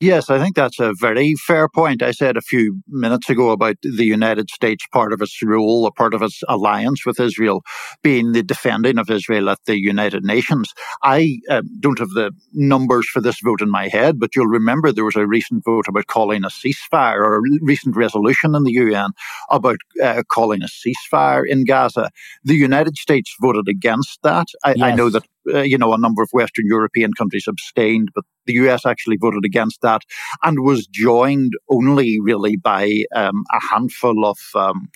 Yes, 0.00 0.30
I 0.30 0.38
think 0.42 0.56
that's 0.56 0.80
a 0.80 0.94
very 0.98 1.34
fair 1.34 1.68
point. 1.68 2.02
I 2.02 2.12
said 2.12 2.38
a 2.38 2.40
few 2.40 2.80
minutes 2.88 3.28
ago 3.28 3.50
about 3.50 3.76
the 3.82 4.06
United 4.06 4.48
States, 4.48 4.86
part 4.90 5.12
of 5.12 5.20
its 5.20 5.42
role, 5.42 5.84
a 5.84 5.92
part 5.92 6.14
of 6.14 6.22
its 6.22 6.42
alliance 6.48 7.04
with 7.04 7.20
Israel, 7.20 7.62
being 8.02 8.32
the 8.32 8.42
defending 8.42 8.96
of 8.96 9.10
Israel 9.10 9.50
at 9.50 9.58
the 9.66 9.78
United 9.78 10.24
Nations. 10.24 10.72
I 11.02 11.40
uh, 11.50 11.60
don't 11.80 11.98
have 11.98 12.10
the 12.10 12.32
numbers 12.54 13.10
for 13.10 13.20
this 13.20 13.40
vote 13.40 13.60
in 13.60 13.70
my 13.70 13.88
head, 13.88 14.18
but 14.18 14.34
you'll 14.34 14.46
remember 14.46 14.90
there 14.90 15.04
was 15.04 15.16
a 15.16 15.26
recent 15.26 15.66
vote 15.66 15.86
about 15.86 16.06
calling 16.06 16.44
a 16.44 16.48
ceasefire 16.48 17.18
or 17.18 17.36
a 17.36 17.42
recent 17.60 17.94
resolution 17.94 18.54
in 18.54 18.64
the 18.64 18.72
UN 18.72 19.10
about 19.50 19.80
uh, 20.02 20.22
calling 20.28 20.62
a 20.62 20.66
ceasefire 20.66 21.42
in 21.46 21.66
Gaza. 21.66 22.08
The 22.42 22.56
United 22.56 22.96
States 22.96 23.36
voted 23.38 23.68
against 23.68 24.18
that. 24.22 24.46
I, 24.64 24.72
yes. 24.72 24.82
I 24.82 24.94
know 24.94 25.10
that 25.10 25.26
uh, 25.54 25.62
you 25.62 25.78
know, 25.78 25.92
a 25.92 25.98
number 25.98 26.22
of 26.22 26.28
Western 26.32 26.66
European 26.66 27.12
countries 27.12 27.46
abstained, 27.48 28.08
but 28.14 28.24
the 28.46 28.54
US 28.54 28.86
actually 28.86 29.16
voted 29.20 29.44
against 29.44 29.80
that 29.82 30.02
and 30.42 30.60
was 30.60 30.86
joined 30.86 31.52
only 31.68 32.18
really 32.20 32.56
by 32.56 33.04
um, 33.14 33.44
a 33.52 33.60
handful 33.72 34.26
of 34.26 34.38
um, 34.54 34.88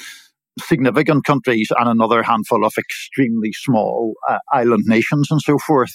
significant 0.60 1.24
countries 1.24 1.70
and 1.78 1.88
another 1.88 2.22
handful 2.22 2.64
of 2.64 2.74
extremely 2.78 3.52
small 3.52 4.14
uh, 4.28 4.38
island 4.52 4.84
nations 4.86 5.28
and 5.30 5.40
so 5.40 5.58
forth. 5.58 5.92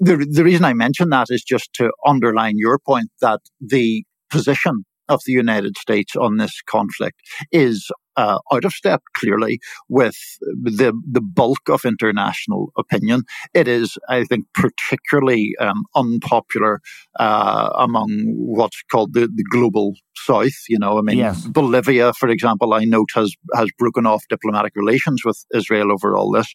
The, 0.00 0.26
the 0.30 0.44
reason 0.44 0.64
I 0.64 0.72
mention 0.72 1.10
that 1.10 1.28
is 1.30 1.42
just 1.42 1.72
to 1.74 1.92
underline 2.06 2.54
your 2.56 2.78
point 2.78 3.10
that 3.20 3.40
the 3.60 4.04
position 4.30 4.84
of 5.08 5.20
the 5.26 5.32
United 5.32 5.76
States 5.76 6.16
on 6.16 6.36
this 6.36 6.60
conflict 6.66 7.20
is 7.50 7.90
uh, 8.16 8.38
out 8.52 8.64
of 8.64 8.72
step 8.72 9.02
clearly 9.16 9.58
with 9.88 10.16
the 10.62 10.92
the 11.10 11.20
bulk 11.20 11.68
of 11.68 11.84
international 11.84 12.72
opinion. 12.76 13.22
It 13.54 13.68
is, 13.68 13.96
I 14.08 14.24
think, 14.24 14.46
particularly 14.54 15.54
um, 15.60 15.84
unpopular 15.94 16.80
uh, 17.18 17.70
among 17.78 18.34
what's 18.36 18.82
called 18.90 19.14
the, 19.14 19.28
the 19.34 19.44
global 19.50 19.94
south. 20.14 20.52
You 20.68 20.78
know, 20.78 20.98
I 20.98 21.02
mean, 21.02 21.18
yes. 21.18 21.46
Bolivia, 21.46 22.12
for 22.12 22.28
example, 22.28 22.74
I 22.74 22.84
note 22.84 23.10
has 23.14 23.34
has 23.54 23.68
broken 23.78 24.06
off 24.06 24.22
diplomatic 24.28 24.72
relations 24.76 25.22
with 25.24 25.44
Israel 25.54 25.92
over 25.92 26.14
all 26.14 26.30
this. 26.30 26.52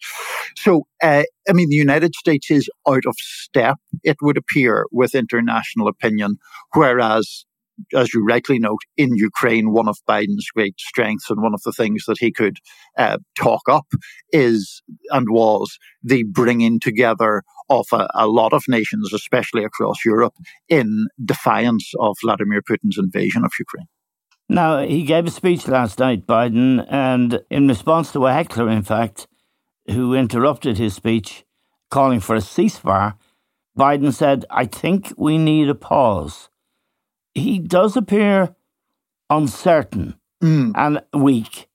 So, 0.55 0.83
uh, 1.01 1.23
I 1.49 1.53
mean, 1.53 1.69
the 1.69 1.75
United 1.75 2.15
States 2.15 2.51
is 2.51 2.69
out 2.87 3.05
of 3.05 3.15
step. 3.17 3.77
It 4.03 4.17
would 4.21 4.37
appear 4.37 4.85
with 4.91 5.15
international 5.15 5.87
opinion, 5.87 6.37
whereas 6.73 7.45
as 7.93 8.13
you 8.13 8.25
rightly 8.25 8.59
note, 8.59 8.81
in 8.95 9.15
Ukraine, 9.15 9.71
one 9.71 9.87
of 9.87 9.97
Biden's 10.07 10.49
great 10.53 10.79
strengths 10.79 11.29
and 11.29 11.41
one 11.41 11.53
of 11.53 11.61
the 11.63 11.71
things 11.71 12.03
that 12.07 12.17
he 12.19 12.31
could 12.31 12.57
uh, 12.97 13.17
talk 13.35 13.61
up 13.69 13.87
is 14.31 14.81
and 15.11 15.27
was 15.29 15.77
the 16.03 16.23
bringing 16.23 16.79
together 16.79 17.43
of 17.69 17.87
a, 17.91 18.07
a, 18.13 18.27
lot 18.27 18.53
of 18.53 18.63
nations, 18.67 19.13
especially 19.13 19.63
across 19.63 20.05
Europe, 20.05 20.35
in 20.69 21.07
defiance 21.23 21.91
of 21.99 22.15
Vladimir 22.23 22.61
Putin's 22.61 22.97
invasion 22.97 23.43
of 23.43 23.51
Ukraine. 23.59 23.87
Now, 24.49 24.79
he 24.79 25.03
gave 25.03 25.27
a 25.27 25.31
speech 25.31 25.67
last 25.67 25.99
night, 25.99 26.25
Biden, 26.25 26.85
and 26.89 27.41
in 27.49 27.67
response 27.67 28.13
to 28.13 28.25
a 28.27 28.33
heckler, 28.33 28.69
in 28.69 28.83
fact, 28.83 29.27
who 29.87 30.13
interrupted 30.13 30.77
his 30.77 30.93
speech 30.93 31.43
calling 31.89 32.21
for 32.21 32.35
a 32.35 32.39
ceasefire, 32.39 33.15
Biden 33.77 34.13
said, 34.13 34.45
I 34.49 34.65
think 34.65 35.13
we 35.17 35.37
need 35.37 35.69
a 35.69 35.75
pause 35.75 36.49
he 37.37 37.59
does 37.59 37.95
appear 37.95 38.55
uncertain 39.29 40.15
mm. 40.41 40.71
and 40.75 41.01
weak 41.13 41.67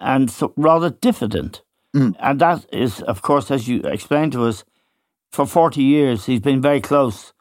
and 0.00 0.30
so 0.30 0.52
rather 0.56 0.90
diffident. 0.90 1.62
Mm. 1.94 2.14
And 2.20 2.40
that 2.40 2.66
is, 2.72 3.02
of 3.02 3.22
course, 3.22 3.50
as 3.50 3.68
you 3.68 3.80
explained 3.82 4.32
to 4.32 4.44
us, 4.44 4.64
for 5.30 5.46
40 5.46 5.82
years 5.82 6.26
he's 6.26 6.40
been 6.40 6.62
very 6.62 6.80
close 6.80 7.32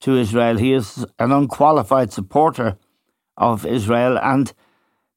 to 0.00 0.16
Israel. 0.16 0.56
He 0.56 0.72
is 0.72 1.04
an 1.18 1.32
unqualified 1.32 2.12
supporter 2.12 2.76
of 3.36 3.66
Israel. 3.66 4.18
And 4.22 4.52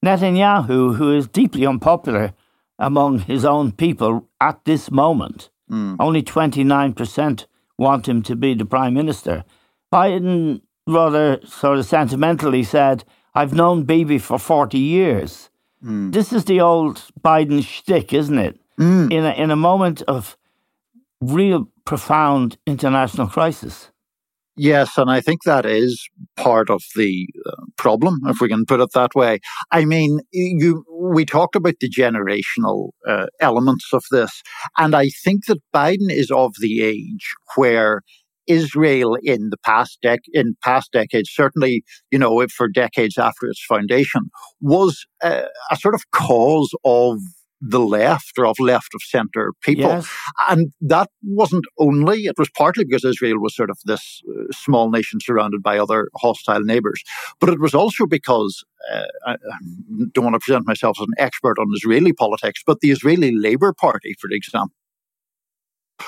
Netanyahu, 0.04 0.96
who 0.96 1.16
is 1.16 1.28
deeply 1.28 1.66
unpopular 1.66 2.34
among 2.78 3.20
his 3.20 3.46
own 3.46 3.72
people 3.72 4.30
at 4.40 4.64
this 4.66 4.90
moment, 4.90 5.50
Mm. 5.70 5.98
Only 6.00 6.24
29% 6.24 7.46
want 7.78 8.08
him 8.08 8.22
to 8.24 8.36
be 8.36 8.54
the 8.54 8.66
prime 8.66 8.94
minister. 8.94 9.44
Biden 9.94 10.62
rather 10.90 11.40
sort 11.46 11.80
of 11.80 11.86
sentimentally 11.86 12.64
said, 12.64 13.04
I've 13.36 13.54
known 13.54 13.84
Bibi 13.84 14.18
for 14.18 14.40
40 14.40 14.78
years. 14.78 15.50
Mm. 15.84 16.12
This 16.12 16.34
is 16.34 16.46
the 16.46 16.62
old 16.62 17.04
Biden 17.22 17.64
shtick, 17.64 18.14
isn't 18.14 18.38
it? 18.38 18.60
Mm. 18.80 19.12
In, 19.12 19.26
a, 19.26 19.32
in 19.32 19.52
a 19.52 19.56
moment 19.56 20.02
of 20.04 20.38
real 21.22 21.70
profound 21.86 22.58
international 22.66 23.28
crisis. 23.28 23.92
Yes, 24.62 24.98
and 24.98 25.10
I 25.10 25.22
think 25.22 25.44
that 25.44 25.66
is 25.66 26.10
part 26.36 26.70
of 26.70 26.84
the 26.94 27.30
uh, 27.46 27.64
problem, 27.78 28.20
if 28.26 28.42
we 28.42 28.50
can 28.50 28.66
put 28.66 28.82
it 28.82 28.90
that 28.94 29.16
way. 29.16 29.40
I 29.72 29.86
mean, 29.86 30.20
you 30.34 30.84
we 30.92 31.24
talked 31.24 31.56
about 31.56 31.76
the 31.80 31.90
generational 31.90 32.90
uh, 33.08 33.28
elements 33.40 33.94
of 33.94 34.04
this, 34.12 34.44
and 34.78 34.96
I 34.96 35.12
think 35.24 35.46
that 35.46 35.62
Biden 35.74 36.12
is 36.12 36.30
of 36.30 36.56
the 36.60 36.84
age 36.84 37.34
where 37.56 38.02
Israel 38.50 39.16
in 39.24 39.50
the 39.50 39.58
past 39.58 40.00
dec- 40.04 40.32
in 40.34 40.56
past 40.64 40.92
decades, 40.92 41.30
certainly, 41.32 41.84
you 42.12 42.20
know, 42.20 42.46
for 42.48 42.68
decades 42.68 43.18
after 43.18 43.48
its 43.48 43.64
foundation, 43.64 44.30
was 44.60 45.06
a, 45.22 45.46
a 45.72 45.76
sort 45.78 45.96
of 45.96 46.02
cause 46.12 46.72
of 46.84 47.20
the 47.62 47.80
left 47.80 48.38
or 48.38 48.46
of 48.46 48.58
left 48.60 48.96
of 48.96 49.02
center 49.04 49.52
people. 49.62 49.90
Yes. 49.90 50.10
And 50.50 50.72
that 50.82 51.10
wasn't 51.24 51.66
only, 51.78 52.20
it 52.26 52.38
was 52.38 52.50
partly 52.50 52.86
because 52.86 53.04
Israel 53.04 53.40
was 53.40 53.56
sort 53.56 53.70
of 53.70 53.78
this 53.84 54.22
uh, 54.30 54.44
small 54.52 54.90
nation 54.90 55.20
surrounded 55.22 55.62
by 55.62 55.78
other 55.78 56.10
hostile 56.16 56.62
neighbors, 56.62 57.04
but 57.40 57.50
it 57.50 57.60
was 57.60 57.74
also 57.74 58.06
because 58.06 58.64
uh, 58.94 59.04
I 59.26 59.36
don't 60.14 60.24
want 60.24 60.36
to 60.36 60.40
present 60.40 60.68
myself 60.68 60.98
as 61.02 61.06
an 61.06 61.14
expert 61.18 61.60
on 61.60 61.68
Israeli 61.76 62.14
politics, 62.14 62.62
but 62.66 62.80
the 62.80 62.92
Israeli 62.92 63.36
Labour 63.36 63.74
Party, 63.74 64.16
for 64.20 64.30
example, 64.32 64.76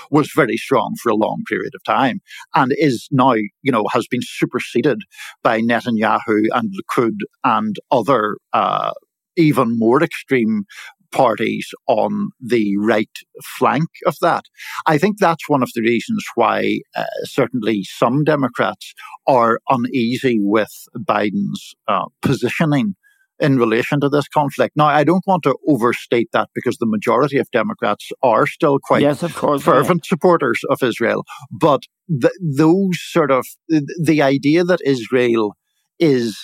was 0.10 0.32
very 0.36 0.58
strong 0.58 0.96
for 1.02 1.10
a 1.10 1.16
long 1.16 1.44
period 1.48 1.74
of 1.76 1.84
time 1.84 2.22
and 2.56 2.74
is 2.78 3.08
now, 3.12 3.34
you 3.34 3.72
know, 3.72 3.86
has 3.92 4.08
been 4.10 4.22
superseded 4.24 5.00
by 5.44 5.62
Netanyahu 5.62 6.46
and 6.54 6.74
Likud 6.74 7.18
and 7.44 7.76
other 7.92 8.38
uh, 8.54 8.92
even 9.38 9.78
more 9.78 10.04
extreme 10.04 10.64
parties 11.12 11.68
on 11.88 12.30
the 12.40 12.78
right 12.78 13.10
flank 13.58 13.90
of 14.06 14.16
that. 14.22 14.46
I 14.88 14.98
think 14.98 15.18
that's 15.20 15.50
one 15.50 15.62
of 15.62 15.70
the 15.76 15.82
reasons 15.82 16.24
why 16.36 16.80
uh, 16.96 17.04
certainly 17.24 17.84
some 17.84 18.24
Democrats 18.24 18.94
are 19.28 19.60
uneasy 19.70 20.40
with 20.42 20.72
Biden's 20.98 21.76
uh, 21.88 22.06
positioning 22.22 22.96
in 23.42 23.58
relation 23.58 24.00
to 24.00 24.08
this 24.08 24.28
conflict. 24.28 24.78
Now, 24.78 24.86
I 24.86 25.04
don't 25.04 25.26
want 25.26 25.44
to 25.44 25.58
overstate 25.68 26.30
that 26.32 26.50
because 26.54 26.78
the 26.78 26.86
majority 26.86 27.40
of 27.40 27.50
Democrats 27.52 28.10
are 28.22 28.46
still 28.46 28.78
quite 28.80 29.02
yes, 29.02 29.24
of 29.24 29.36
course, 29.36 29.64
fervent 29.64 30.06
yeah. 30.06 30.10
supporters 30.10 30.62
of 30.70 30.82
Israel. 30.84 31.26
But 31.52 31.82
the, 32.08 32.32
those 32.40 33.02
sort 33.02 33.32
of 33.32 33.46
the 33.68 34.22
idea 34.22 34.64
that 34.64 34.80
Israel 34.86 35.56
is 36.00 36.38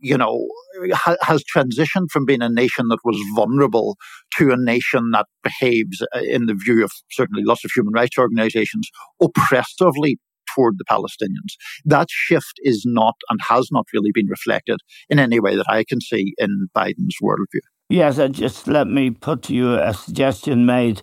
you 0.00 0.16
know, 0.16 0.48
ha- 0.92 1.16
has 1.20 1.44
transitioned 1.44 2.10
from 2.10 2.24
being 2.24 2.40
a 2.40 2.48
nation 2.48 2.88
that 2.88 3.00
was 3.04 3.20
vulnerable 3.34 3.98
to 4.38 4.50
a 4.50 4.56
nation 4.56 5.10
that 5.10 5.26
behaves, 5.42 6.02
uh, 6.14 6.20
in 6.20 6.46
the 6.46 6.54
view 6.54 6.82
of 6.82 6.90
certainly 7.10 7.42
lots 7.44 7.64
of 7.64 7.70
human 7.74 7.92
rights 7.92 8.16
organizations, 8.18 8.88
oppressively 9.20 10.18
toward 10.54 10.78
the 10.78 10.84
Palestinians. 10.84 11.54
That 11.84 12.08
shift 12.10 12.54
is 12.58 12.84
not 12.86 13.14
and 13.30 13.40
has 13.48 13.68
not 13.70 13.86
really 13.92 14.10
been 14.12 14.26
reflected 14.26 14.80
in 15.08 15.18
any 15.18 15.40
way 15.40 15.56
that 15.56 15.68
I 15.68 15.84
can 15.84 16.00
see 16.00 16.34
in 16.38 16.68
Biden's 16.76 17.16
worldview. 17.22 17.60
Yes, 17.88 18.18
just 18.30 18.68
let 18.68 18.86
me 18.86 19.10
put 19.10 19.42
to 19.42 19.54
you 19.54 19.74
a 19.74 19.92
suggestion 19.92 20.64
made 20.64 21.02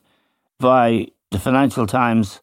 by 0.59 1.07
the 1.31 1.39
Financial 1.39 1.85
Times 1.85 2.41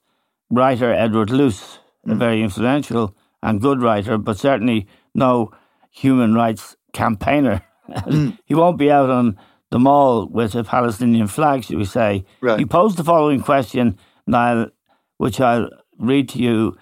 writer 0.50 0.92
Edward 0.92 1.30
Luce, 1.30 1.80
mm. 2.06 2.12
a 2.12 2.14
very 2.14 2.42
influential 2.42 3.16
and 3.42 3.60
good 3.60 3.82
writer, 3.82 4.18
but 4.18 4.38
certainly 4.38 4.86
no 5.14 5.50
human 5.90 6.34
rights 6.34 6.76
campaigner. 6.92 7.62
Mm. 7.88 8.36
he 8.44 8.52
won't 8.52 8.78
be 8.78 8.90
out 8.90 9.10
on 9.10 9.38
the 9.70 9.78
mall 9.78 10.26
with 10.26 10.56
a 10.56 10.64
Palestinian 10.64 11.28
flag, 11.28 11.62
should 11.62 11.76
we 11.76 11.84
say. 11.84 12.24
Right. 12.40 12.58
He 12.58 12.66
posed 12.66 12.96
the 12.96 13.04
following 13.04 13.40
question, 13.40 13.96
Niall, 14.26 14.70
which 15.18 15.40
I'll 15.40 15.68
read 15.96 16.28
to 16.30 16.38
you 16.40 16.76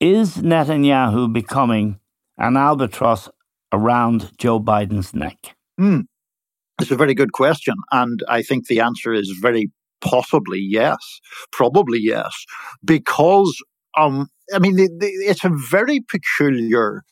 is 0.00 0.36
Netanyahu 0.36 1.32
becoming 1.32 1.98
an 2.38 2.56
albatross 2.56 3.28
around 3.72 4.32
Joe 4.38 4.60
Biden's 4.60 5.14
neck? 5.14 5.56
Mm. 5.80 6.04
It's 6.80 6.90
a 6.90 6.96
very 6.96 7.14
good 7.14 7.32
question. 7.32 7.74
And 7.92 8.20
I 8.28 8.42
think 8.42 8.66
the 8.66 8.80
answer 8.80 9.12
is 9.12 9.30
very 9.40 9.70
possibly 10.00 10.60
yes, 10.60 10.98
probably 11.52 12.00
yes, 12.00 12.32
because, 12.84 13.56
um, 13.96 14.28
I 14.52 14.58
mean, 14.58 14.76
it's 14.78 15.44
a 15.44 15.52
very 15.70 16.00
peculiar 16.00 17.02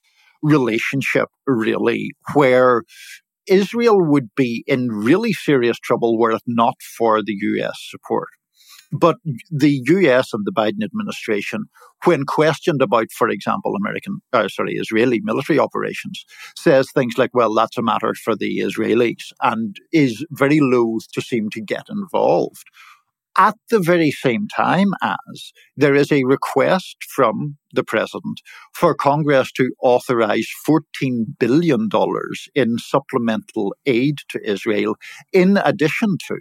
relationship, 0.42 1.28
really, 1.46 2.10
where 2.34 2.82
Israel 3.46 4.00
would 4.04 4.28
be 4.36 4.64
in 4.66 4.88
really 4.88 5.32
serious 5.32 5.78
trouble 5.78 6.18
were 6.18 6.32
it 6.32 6.42
not 6.46 6.74
for 6.96 7.22
the 7.22 7.32
US 7.32 7.78
support. 7.88 8.28
But 8.92 9.16
the 9.50 9.80
US 9.86 10.34
and 10.34 10.44
the 10.44 10.52
Biden 10.52 10.84
administration, 10.84 11.64
when 12.04 12.24
questioned 12.24 12.82
about, 12.82 13.10
for 13.10 13.28
example, 13.30 13.74
American, 13.74 14.20
uh, 14.32 14.48
sorry, 14.48 14.74
Israeli 14.74 15.20
military 15.22 15.58
operations, 15.58 16.24
says 16.56 16.90
things 16.92 17.14
like, 17.16 17.30
well, 17.32 17.54
that's 17.54 17.78
a 17.78 17.82
matter 17.82 18.14
for 18.14 18.36
the 18.36 18.58
Israelis 18.58 19.32
and 19.40 19.76
is 19.92 20.24
very 20.30 20.60
loath 20.60 21.10
to 21.14 21.22
seem 21.22 21.48
to 21.50 21.62
get 21.62 21.86
involved. 21.88 22.64
At 23.38 23.56
the 23.70 23.80
very 23.80 24.10
same 24.10 24.46
time 24.54 24.88
as 25.02 25.52
there 25.74 25.94
is 25.94 26.12
a 26.12 26.24
request 26.24 26.96
from 27.08 27.56
the 27.72 27.82
president 27.82 28.42
for 28.74 28.94
Congress 28.94 29.50
to 29.52 29.70
authorize 29.82 30.46
$14 30.68 31.38
billion 31.38 31.88
in 32.54 32.76
supplemental 32.76 33.74
aid 33.86 34.18
to 34.28 34.40
Israel, 34.46 34.96
in 35.32 35.56
addition 35.64 36.18
to 36.28 36.36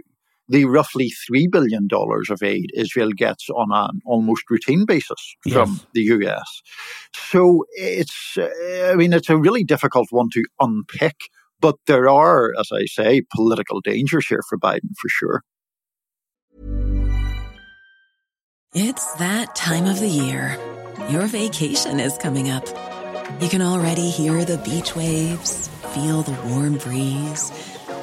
the 0.52 0.66
roughly 0.66 1.12
$3 1.32 1.50
billion 1.50 1.88
of 1.90 2.44
aid 2.44 2.72
Israel 2.74 3.12
gets 3.12 3.50
on 3.50 3.70
an 3.72 4.02
almost 4.06 4.44
routine 4.50 4.86
basis 4.86 5.36
from 5.50 5.80
the 5.94 6.02
US. 6.02 6.62
So 7.16 7.64
it's, 7.72 8.38
uh, 8.38 8.92
I 8.92 8.96
mean, 8.96 9.14
it's 9.14 9.30
a 9.30 9.38
really 9.38 9.64
difficult 9.64 10.08
one 10.10 10.28
to 10.34 10.44
unpick, 10.60 11.16
but 11.62 11.76
there 11.88 12.10
are, 12.10 12.52
as 12.60 12.70
I 12.74 12.86
say, 12.86 13.22
political 13.34 13.80
dangers 13.80 14.28
here 14.28 14.44
for 14.48 14.58
Biden 14.58 14.94
for 15.00 15.08
sure. 15.08 15.44
It's 18.74 19.14
that 19.16 19.56
time 19.56 19.86
of 19.86 20.02
the 20.02 20.08
year. 20.08 20.58
Your 21.10 21.28
vacation 21.28 22.02
is 22.02 22.18
coming 22.18 22.50
up. 22.50 22.68
You 23.42 23.48
can 23.48 23.62
already 23.62 24.10
hear 24.10 24.44
the 24.44 24.58
beach 24.58 24.96
waves, 24.98 25.70
feel 25.94 26.24
the 26.24 26.38
warm 26.50 26.78
breeze, 26.78 27.52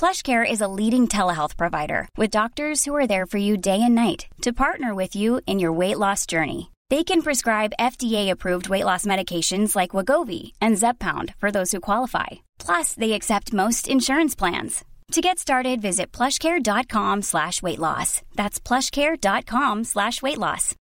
PlushCare 0.00 0.50
is 0.50 0.62
a 0.62 0.72
leading 0.80 1.08
telehealth 1.08 1.58
provider 1.58 2.08
with 2.16 2.30
doctors 2.30 2.86
who 2.86 2.96
are 2.96 3.06
there 3.06 3.26
for 3.26 3.36
you 3.36 3.58
day 3.58 3.82
and 3.82 3.94
night 3.94 4.28
to 4.40 4.50
partner 4.50 4.94
with 4.94 5.14
you 5.14 5.42
in 5.46 5.58
your 5.58 5.74
weight 5.74 5.98
loss 5.98 6.24
journey. 6.24 6.70
They 6.88 7.04
can 7.04 7.20
prescribe 7.20 7.74
FDA-approved 7.78 8.70
weight 8.70 8.86
loss 8.86 9.04
medications 9.04 9.76
like 9.76 9.90
Wegovy 9.90 10.52
and 10.58 10.78
Zepbound 10.78 11.34
for 11.36 11.50
those 11.50 11.70
who 11.70 11.80
qualify. 11.80 12.28
Plus, 12.58 12.94
they 12.94 13.12
accept 13.12 13.52
most 13.52 13.88
insurance 13.88 14.34
plans. 14.34 14.86
To 15.12 15.20
get 15.20 15.38
started, 15.38 15.82
visit 15.82 16.12
plushcare.com 16.12 17.20
slash 17.20 17.60
weight 17.60 17.78
loss. 17.78 18.22
That's 18.36 18.58
plushcare.com 18.58 19.84
slash 19.84 20.22
weight 20.22 20.38
loss. 20.38 20.76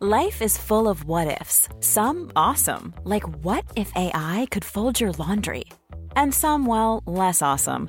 Life 0.00 0.42
is 0.42 0.58
full 0.58 0.88
of 0.88 1.04
what-ifs. 1.04 1.68
Some 1.78 2.32
awesome, 2.34 2.92
like 3.04 3.28
what 3.44 3.64
if 3.76 3.92
AI 3.94 4.48
could 4.50 4.64
fold 4.64 4.98
your 4.98 5.12
laundry? 5.12 5.66
And 6.16 6.34
some, 6.34 6.66
well, 6.66 7.04
less 7.06 7.40
awesome. 7.40 7.88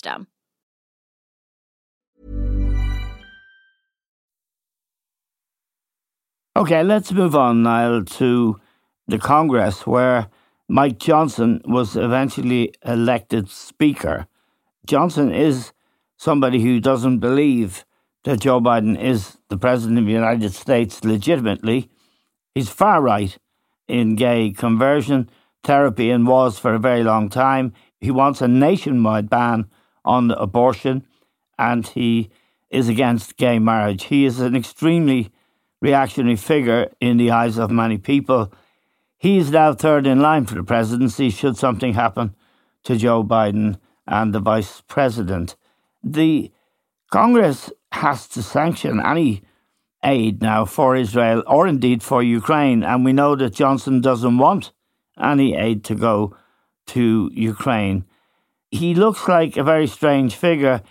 system. 0.01 0.27
Okay, 6.55 6.83
let's 6.83 7.11
move 7.11 7.35
on, 7.35 7.63
Niall, 7.63 8.03
to 8.03 8.59
the 9.07 9.17
Congress, 9.17 9.87
where 9.87 10.27
Mike 10.67 10.99
Johnson 10.99 11.61
was 11.65 11.95
eventually 11.95 12.73
elected 12.85 13.49
Speaker. 13.49 14.27
Johnson 14.85 15.31
is 15.33 15.71
somebody 16.17 16.61
who 16.61 16.79
doesn't 16.79 17.19
believe 17.19 17.85
that 18.25 18.41
Joe 18.41 18.59
Biden 18.59 19.01
is 19.01 19.37
the 19.49 19.57
President 19.57 19.99
of 19.99 20.05
the 20.05 20.11
United 20.11 20.53
States 20.53 21.03
legitimately. 21.03 21.89
He's 22.53 22.69
far 22.69 23.01
right 23.01 23.37
in 23.87 24.15
gay 24.15 24.51
conversion 24.51 25.29
therapy 25.63 26.11
and 26.11 26.27
was 26.27 26.59
for 26.59 26.73
a 26.73 26.79
very 26.79 27.03
long 27.03 27.29
time. 27.29 27.73
He 27.99 28.11
wants 28.11 28.41
a 28.41 28.47
nationwide 28.47 29.29
ban 29.29 29.69
on 30.03 30.31
abortion 30.31 31.05
and 31.57 31.87
he 31.87 32.29
is 32.69 32.89
against 32.89 33.37
gay 33.37 33.59
marriage. 33.59 34.05
He 34.05 34.25
is 34.25 34.39
an 34.39 34.55
extremely 34.55 35.31
reactionary 35.81 36.35
figure 36.35 36.91
in 36.99 37.17
the 37.17 37.31
eyes 37.31 37.57
of 37.57 37.69
many 37.69 37.97
people. 37.97 38.51
He 39.17 39.37
is 39.37 39.51
now 39.51 39.73
third 39.73 40.07
in 40.07 40.21
line 40.21 40.45
for 40.45 40.55
the 40.55 40.63
presidency 40.63 41.29
should 41.29 41.57
something 41.57 41.93
happen 41.93 42.35
to 42.83 42.95
Joe 42.95 43.23
Biden 43.23 43.77
and 44.07 44.33
the 44.33 44.39
vice 44.39 44.81
president. 44.87 45.55
The 46.03 46.51
Congress 47.11 47.71
has 47.91 48.27
to 48.29 48.41
sanction 48.41 48.99
any 48.99 49.43
aid 50.03 50.41
now 50.41 50.65
for 50.65 50.95
Israel 50.95 51.43
or 51.45 51.67
indeed 51.67 52.01
for 52.01 52.23
Ukraine. 52.23 52.83
And 52.83 53.05
we 53.05 53.13
know 53.13 53.35
that 53.35 53.53
Johnson 53.53 54.01
doesn't 54.01 54.37
want 54.37 54.71
any 55.19 55.55
aid 55.55 55.83
to 55.85 55.95
go 55.95 56.35
to 56.87 57.29
Ukraine 57.33 58.05
he 58.71 58.95
looks 58.95 59.27
like 59.27 59.57
a 59.57 59.63
very 59.63 59.87
strange 59.87 60.35
figure. 60.35 60.81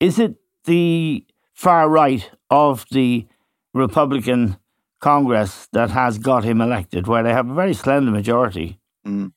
Is 0.00 0.18
it 0.18 0.34
the 0.64 1.24
far 1.54 1.88
right 1.88 2.30
of 2.50 2.84
the 2.90 3.26
Republican 3.72 4.58
Congress 5.00 5.68
that 5.72 5.90
has 5.90 6.18
got 6.18 6.44
him 6.44 6.60
elected, 6.60 7.06
where 7.06 7.22
they 7.22 7.32
have 7.32 7.48
a 7.48 7.54
very 7.54 7.74
slender 7.74 8.10
majority? 8.10 8.78
Mm. 9.06 9.32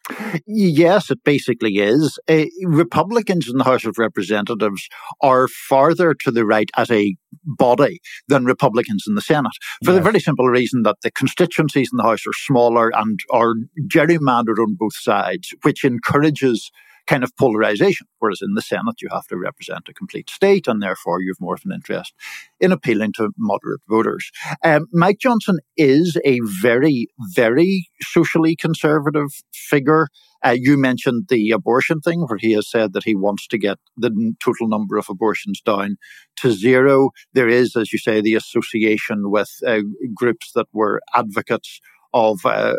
Yes, 0.46 1.12
it 1.12 1.24
basically 1.24 1.78
is. 1.78 2.20
Uh, 2.28 2.46
Republicans 2.66 3.48
in 3.48 3.58
the 3.58 3.64
House 3.64 3.86
of 3.86 3.98
Representatives 3.98 4.90
are 5.22 5.48
farther 5.48 6.14
to 6.16 6.32
the 6.32 6.46
right 6.46 6.70
as 6.76 6.92
a 6.92 7.16
body 7.46 8.02
than 8.28 8.46
Republicans 8.46 9.06
in 9.08 9.16
the 9.16 9.22
Senate, 9.22 9.54
for 9.84 9.92
yes. 9.92 10.00
the 10.00 10.04
very 10.04 10.20
simple 10.20 10.48
reason 10.48 10.82
that 10.84 10.98
the 11.04 11.12
constituencies 11.12 11.90
in 11.94 11.98
the 11.98 12.04
House 12.04 12.26
are 12.28 12.34
smaller 12.34 12.92
and 12.96 13.20
are 13.32 13.54
gerrymandered 13.88 14.60
on 14.60 14.76
both 14.78 14.96
sides, 14.96 15.54
which 15.62 15.86
encourages 15.86 16.72
kind 17.08 17.24
of 17.24 17.36
polarization. 17.38 18.08
Whereas 18.20 18.42
in 18.42 18.54
the 18.54 18.62
Senate, 18.62 19.02
you 19.02 19.10
have 19.12 19.28
to 19.28 19.38
represent 19.38 19.90
a 19.90 19.94
complete 19.94 20.30
state, 20.30 20.68
and 20.68 20.82
therefore 20.82 21.22
you 21.22 21.32
have 21.32 21.42
more 21.42 21.56
of 21.56 21.62
an 21.66 21.72
interest 21.72 22.14
in 22.60 22.72
appealing 22.72 23.14
to 23.14 23.32
moderate 23.38 23.82
voters. 23.88 24.32
Um, 24.64 24.88
Mike 24.92 25.20
Johnson 25.20 25.60
is 25.78 26.18
a 26.24 26.40
very, 26.44 27.08
very 27.34 27.90
socially 28.02 28.56
conservative 28.56 29.30
figure. 29.54 30.08
Uh, 30.44 30.56
you 30.58 30.76
mentioned 30.76 31.26
the 31.30 31.52
abortion 31.52 32.00
thing, 32.00 32.22
where 32.22 32.40
he 32.40 32.54
has 32.54 32.70
said 32.70 32.94
that 32.94 33.04
he 33.04 33.16
wants 33.16 33.48
to 33.48 33.58
get 33.58 33.78
the 33.96 34.34
total 34.44 34.68
number 34.68 34.98
of 34.98 35.08
abortions 35.10 35.62
down 35.62 35.98
to 36.38 36.52
zero. 36.52 37.12
There 37.34 37.48
is, 37.48 37.76
as 37.76 37.94
you 37.94 38.00
say, 38.00 38.22
the 38.22 38.36
association 38.36 39.30
with 39.30 39.52
uh, 39.66 39.82
groups 40.16 40.52
that 40.54 40.68
were 40.74 41.02
advocates 41.14 41.80
of 42.14 42.46
uh, 42.46 42.76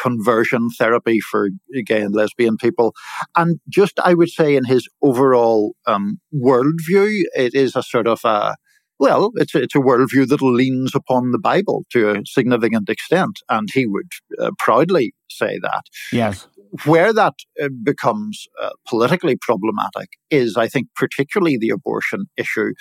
conversion 0.00 0.68
therapy 0.78 1.20
for 1.20 1.48
gay 1.84 2.02
and 2.02 2.14
lesbian 2.14 2.56
people. 2.56 2.94
And 3.36 3.60
just, 3.68 3.98
I 4.00 4.14
would 4.14 4.30
say, 4.30 4.56
in 4.56 4.64
his 4.64 4.88
overall 5.02 5.74
um, 5.86 6.20
worldview, 6.34 7.22
it 7.34 7.54
is 7.54 7.76
a 7.76 7.82
sort 7.82 8.06
of 8.06 8.20
a 8.24 8.56
well, 9.02 9.32
it's 9.34 9.52
a, 9.56 9.62
it's 9.62 9.74
a 9.74 9.78
worldview 9.78 10.28
that 10.28 10.40
leans 10.40 10.94
upon 10.94 11.32
the 11.32 11.38
Bible 11.38 11.84
to 11.90 12.10
a 12.10 12.22
significant 12.24 12.88
extent, 12.88 13.40
and 13.48 13.68
he 13.74 13.84
would 13.84 14.12
uh, 14.40 14.52
proudly 14.60 15.12
say 15.28 15.58
that. 15.60 15.82
Yes. 16.12 16.46
Where 16.84 17.12
that 17.12 17.34
uh, 17.60 17.68
becomes 17.82 18.46
uh, 18.62 18.70
politically 18.88 19.36
problematic 19.40 20.10
is, 20.30 20.56
I 20.56 20.68
think, 20.68 20.86
particularly 20.94 21.58
the 21.58 21.70
abortion 21.70 22.26
issue, 22.36 22.74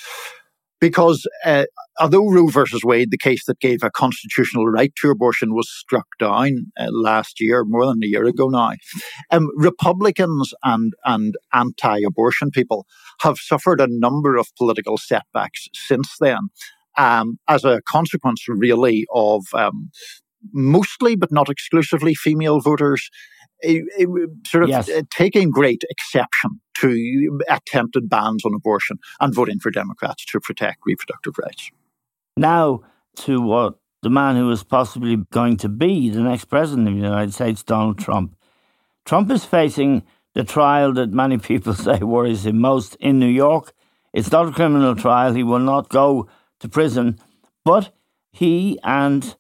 because 0.82 1.26
uh, 1.46 1.66
although 2.00 2.28
Roe 2.28 2.48
versus 2.48 2.84
Wade, 2.84 3.12
the 3.12 3.18
case 3.18 3.46
that 3.46 3.60
gave 3.60 3.84
a 3.84 3.92
constitutional 3.92 4.66
right 4.66 4.92
to 4.98 5.12
abortion, 5.12 5.54
was 5.54 5.70
struck 5.70 6.08
down 6.20 6.72
uh, 6.78 6.88
last 6.92 7.40
year, 7.40 7.64
more 7.64 7.86
than 7.86 8.04
a 8.04 8.08
year 8.08 8.26
ago 8.26 8.50
now, 8.50 8.74
um, 9.30 9.48
Republicans 9.56 10.54
and, 10.64 10.94
and 11.06 11.36
anti 11.54 12.00
abortion 12.00 12.50
people 12.50 12.86
have 13.22 13.38
suffered 13.38 13.80
a 13.80 13.88
number 13.88 14.36
of 14.36 14.48
political 14.58 14.98
setbacks 14.98 15.68
since 15.74 16.16
then. 16.20 16.50
Um, 16.98 17.38
as 17.48 17.64
a 17.64 17.82
consequence, 17.88 18.46
really, 18.50 19.06
of 19.14 19.46
um, 19.54 19.92
mostly 20.52 21.16
but 21.16 21.32
not 21.32 21.50
exclusively 21.50 22.16
female 22.16 22.60
voters 22.60 23.10
sort 24.48 24.64
of 24.64 24.70
yes. 24.70 24.90
Taking 25.10 25.52
great 25.52 25.84
exception 25.90 26.60
to 26.76 27.40
attempted 27.50 28.10
bans 28.10 28.44
on 28.46 28.54
abortion 28.54 28.98
and 29.20 29.34
voting 29.34 29.60
for 29.60 29.72
Democrats 29.72 30.26
to 30.26 30.40
protect 30.40 30.80
reproductive 30.86 31.38
rights. 31.38 31.72
Now, 32.38 32.82
to 33.18 33.42
what 33.42 33.76
the 34.02 34.10
man 34.10 34.36
who 34.36 34.50
is 34.50 34.64
possibly 34.64 35.18
going 35.32 35.58
to 35.58 35.70
be 35.70 36.10
the 36.10 36.22
next 36.22 36.46
president 36.46 36.88
of 36.88 36.96
the 36.96 37.02
United 37.02 37.34
States, 37.34 37.64
Donald 37.64 38.00
Trump. 38.00 38.36
Trump 39.06 39.30
is 39.32 39.46
facing 39.46 40.04
the 40.34 40.44
trial 40.44 40.94
that 40.94 41.12
many 41.12 41.38
people 41.38 41.74
say 41.76 42.00
worries 42.00 42.46
him 42.46 42.60
most 42.60 42.96
in 42.96 43.20
New 43.20 43.28
York. 43.28 43.74
It's 44.14 44.32
not 44.32 44.48
a 44.48 44.52
criminal 44.52 44.96
trial. 44.96 45.34
He 45.34 45.44
will 45.44 45.60
not 45.60 45.90
go 45.90 46.28
to 46.60 46.70
prison, 46.70 47.20
but 47.64 47.94
he 48.32 48.80
and 48.84 49.36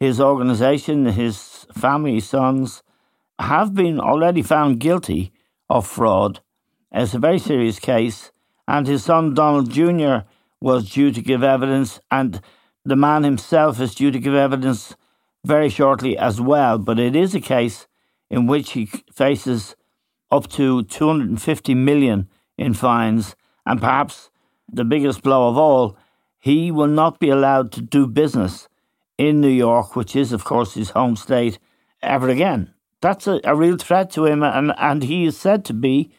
his 0.00 0.20
organization, 0.20 1.06
his 1.06 1.66
family, 1.72 2.20
sons, 2.20 2.82
have 3.38 3.74
been 3.74 3.98
already 3.98 4.42
found 4.42 4.80
guilty 4.80 5.32
of 5.68 5.86
fraud. 5.86 6.40
It's 6.92 7.14
a 7.14 7.18
very 7.18 7.38
serious 7.38 7.78
case, 7.78 8.30
and 8.68 8.86
his 8.86 9.04
son 9.04 9.34
Donald 9.34 9.70
Jr. 9.70 10.26
was 10.60 10.90
due 10.90 11.10
to 11.10 11.20
give 11.20 11.42
evidence, 11.42 12.00
and 12.10 12.40
the 12.84 12.96
man 12.96 13.24
himself 13.24 13.80
is 13.80 13.94
due 13.94 14.10
to 14.10 14.18
give 14.18 14.34
evidence 14.34 14.94
very 15.44 15.68
shortly 15.68 16.16
as 16.16 16.40
well. 16.40 16.78
But 16.78 16.98
it 16.98 17.16
is 17.16 17.34
a 17.34 17.40
case 17.40 17.86
in 18.30 18.46
which 18.46 18.72
he 18.72 18.86
faces 19.12 19.74
up 20.30 20.48
to 20.50 20.84
250 20.84 21.74
million 21.74 22.28
in 22.56 22.74
fines, 22.74 23.34
and 23.66 23.80
perhaps 23.80 24.30
the 24.72 24.84
biggest 24.84 25.22
blow 25.22 25.48
of 25.48 25.58
all, 25.58 25.96
he 26.38 26.70
will 26.70 26.86
not 26.86 27.18
be 27.18 27.30
allowed 27.30 27.72
to 27.72 27.80
do 27.80 28.06
business 28.06 28.68
in 29.18 29.40
New 29.40 29.48
York, 29.48 29.96
which 29.96 30.14
is, 30.14 30.32
of 30.32 30.44
course, 30.44 30.74
his 30.74 30.90
home 30.90 31.16
state, 31.16 31.58
ever 32.02 32.28
again 32.28 32.73
that's 33.04 33.26
a, 33.26 33.38
a 33.44 33.54
real 33.54 33.76
threat 33.76 34.10
to 34.12 34.24
him, 34.24 34.42
and, 34.42 34.72
and 34.78 35.02
he 35.02 35.26
is 35.26 35.36
said 35.36 35.64
to 35.66 35.74
be 35.74 36.10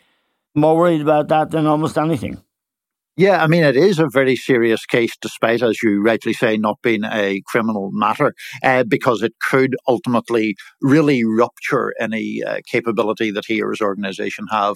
more 0.53 0.77
worried 0.77 1.01
about 1.01 1.27
that 1.29 1.49
than 1.49 1.65
almost 1.65 1.97
anything. 1.97 2.37
Yeah, 3.17 3.41
I 3.43 3.47
mean, 3.47 3.63
it 3.63 3.75
is 3.75 3.97
a 3.97 4.07
very 4.07 4.35
serious 4.35 4.85
case, 4.85 5.15
despite, 5.19 5.63
as 5.63 5.81
you 5.81 6.03
rightly 6.03 6.33
say, 6.33 6.57
not 6.57 6.81
being 6.83 7.03
a 7.03 7.41
criminal 7.47 7.89
matter, 7.91 8.35
uh, 8.61 8.83
because 8.83 9.23
it 9.23 9.33
could 9.49 9.75
ultimately 9.87 10.55
really 10.79 11.23
rupture 11.23 11.93
any 11.99 12.43
uh, 12.43 12.59
capability 12.69 13.31
that 13.31 13.45
he 13.47 13.63
or 13.63 13.71
his 13.71 13.81
organization 13.81 14.45
have 14.51 14.75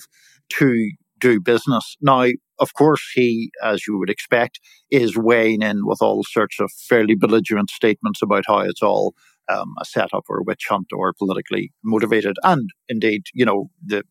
to 0.58 0.91
do 1.19 1.39
business. 1.39 1.95
Now, 2.02 2.28
of 2.60 2.74
course, 2.74 3.04
he, 3.13 3.52
as 3.62 3.86
you 3.86 4.00
would 4.00 4.10
expect, 4.10 4.60
is 4.89 5.15
weighing 5.15 5.62
in 5.62 5.86
with 5.86 6.02
all 6.02 6.24
sorts 6.24 6.60
of 6.60 6.72
fairly 6.72 7.15
belligerent 7.15 7.69
statements 7.69 8.22
about 8.24 8.45
how 8.48 8.60
it's 8.60 8.82
all 8.82 9.13
um, 9.50 9.74
a 9.82 9.86
setup 9.86 10.26
or 10.30 10.44
witch 10.44 10.66
hunt 10.70 10.88
or 10.94 11.14
politically 11.14 11.72
motivated. 11.84 12.36
And 12.44 12.70
indeed, 12.88 13.24
you 13.34 13.46
know, 13.46 13.70
the, 13.86 14.04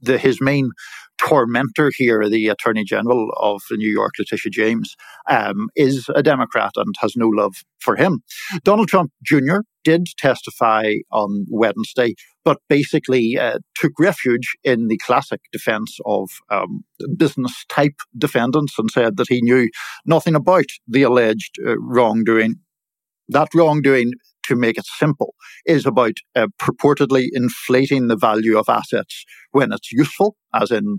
the 0.00 0.18
his 0.18 0.40
main 0.40 0.70
tormentor 1.18 1.92
here, 1.94 2.28
the 2.28 2.48
Attorney 2.48 2.84
General 2.84 3.30
of 3.38 3.62
New 3.70 3.88
York, 3.88 4.12
Letitia 4.18 4.50
James, 4.50 4.94
um, 5.28 5.68
is 5.74 6.08
a 6.14 6.22
Democrat 6.22 6.72
and 6.76 6.94
has 7.00 7.14
no 7.16 7.28
love 7.28 7.54
for 7.78 7.96
him. 7.96 8.20
Donald 8.64 8.88
Trump 8.88 9.12
Jr. 9.24 9.58
did 9.84 10.06
testify 10.18 10.92
on 11.10 11.46
Wednesday, 11.48 12.14
but 12.44 12.58
basically 12.68 13.38
uh, 13.38 13.58
took 13.74 13.92
refuge 13.98 14.56
in 14.64 14.88
the 14.88 14.98
classic 14.98 15.40
defense 15.52 15.98
of 16.04 16.28
um, 16.50 16.84
business 17.16 17.64
type 17.68 18.00
defendants 18.16 18.74
and 18.78 18.90
said 18.90 19.16
that 19.16 19.28
he 19.28 19.40
knew 19.40 19.68
nothing 20.04 20.34
about 20.34 20.66
the 20.86 21.02
alleged 21.02 21.56
uh, 21.66 21.78
wrongdoing. 21.78 22.56
That 23.28 23.48
wrongdoing 23.54 24.12
to 24.48 24.56
make 24.56 24.78
it 24.78 24.86
simple, 24.86 25.34
is 25.64 25.86
about 25.86 26.14
uh, 26.34 26.48
purportedly 26.60 27.28
inflating 27.32 28.08
the 28.08 28.16
value 28.16 28.58
of 28.58 28.68
assets 28.68 29.24
when 29.52 29.72
it's 29.72 29.92
useful, 29.92 30.36
as 30.54 30.70
in 30.70 30.98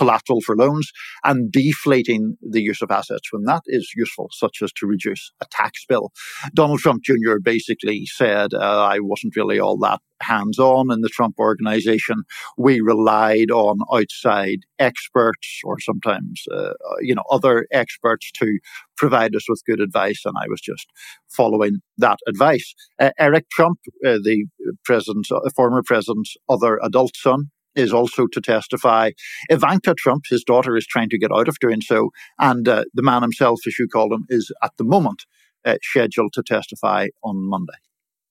collateral 0.00 0.40
for 0.40 0.56
loans 0.56 0.90
and 1.24 1.52
deflating 1.52 2.22
the 2.40 2.62
use 2.62 2.80
of 2.80 2.90
assets 2.90 3.28
when 3.30 3.44
that 3.44 3.62
is 3.66 3.92
useful, 3.94 4.28
such 4.32 4.62
as 4.62 4.72
to 4.72 4.86
reduce 4.86 5.30
a 5.42 5.46
tax 5.50 5.84
bill. 5.86 6.10
Donald 6.54 6.78
Trump 6.78 7.02
Jr. 7.04 7.36
basically 7.42 8.06
said, 8.06 8.54
uh, 8.54 8.84
I 8.94 8.98
wasn't 9.00 9.36
really 9.36 9.60
all 9.60 9.76
that 9.78 10.00
hands 10.22 10.58
on 10.58 10.90
in 10.90 11.02
the 11.02 11.10
Trump 11.10 11.34
organization. 11.38 12.22
We 12.56 12.80
relied 12.80 13.50
on 13.50 13.78
outside 13.92 14.60
experts 14.78 15.60
or 15.64 15.78
sometimes, 15.80 16.44
uh, 16.50 16.72
you 17.00 17.14
know, 17.14 17.24
other 17.30 17.66
experts 17.70 18.30
to 18.40 18.58
provide 18.96 19.36
us 19.36 19.48
with 19.50 19.62
good 19.66 19.80
advice. 19.80 20.22
And 20.24 20.34
I 20.38 20.46
was 20.48 20.62
just 20.62 20.86
following 21.28 21.80
that 21.98 22.18
advice. 22.26 22.74
Uh, 22.98 23.10
Eric 23.18 23.50
Trump, 23.50 23.78
uh, 24.06 24.18
the 24.22 24.46
president's, 24.84 25.30
uh, 25.30 25.40
former 25.54 25.82
president's 25.82 26.36
other 26.48 26.80
adult 26.82 27.16
son, 27.16 27.50
is 27.74 27.92
also 27.92 28.26
to 28.26 28.40
testify. 28.40 29.10
Ivanka 29.48 29.94
Trump, 29.94 30.24
his 30.28 30.44
daughter, 30.44 30.76
is 30.76 30.86
trying 30.86 31.08
to 31.10 31.18
get 31.18 31.32
out 31.32 31.48
of 31.48 31.58
doing 31.58 31.80
so. 31.80 32.10
And 32.38 32.68
uh, 32.68 32.84
the 32.94 33.02
man 33.02 33.22
himself, 33.22 33.60
as 33.66 33.78
you 33.78 33.88
call 33.88 34.12
him, 34.12 34.26
is 34.28 34.52
at 34.62 34.72
the 34.76 34.84
moment 34.84 35.24
uh, 35.64 35.76
scheduled 35.82 36.32
to 36.34 36.42
testify 36.42 37.08
on 37.22 37.48
Monday. 37.48 37.74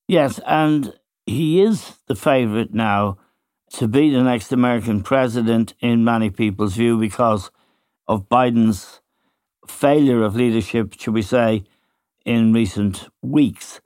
Yes, 0.08 0.39
and 0.45 0.93
he 1.25 1.62
is 1.62 1.97
the 2.08 2.15
favourite 2.15 2.73
now 2.73 3.17
to 3.73 3.88
be 3.88 4.10
the 4.10 4.23
next 4.23 4.52
American 4.52 5.04
president 5.04 5.73
in 5.80 6.04
many 6.04 6.30
people's 6.30 6.75
view 6.75 6.97
because 6.97 7.52
of 8.08 8.28
Biden's 8.28 9.02
failure 9.67 10.23
of 10.23 10.36
leadership, 10.36 10.95
should 10.99 11.13
we 11.13 11.21
say, 11.21 11.63
in 12.25 12.52
recent 12.52 13.08
weeks. 13.21 13.80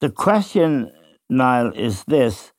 The 0.00 0.10
question, 0.10 0.90
Niall, 1.28 1.72
is 1.74 2.04
this 2.04 2.52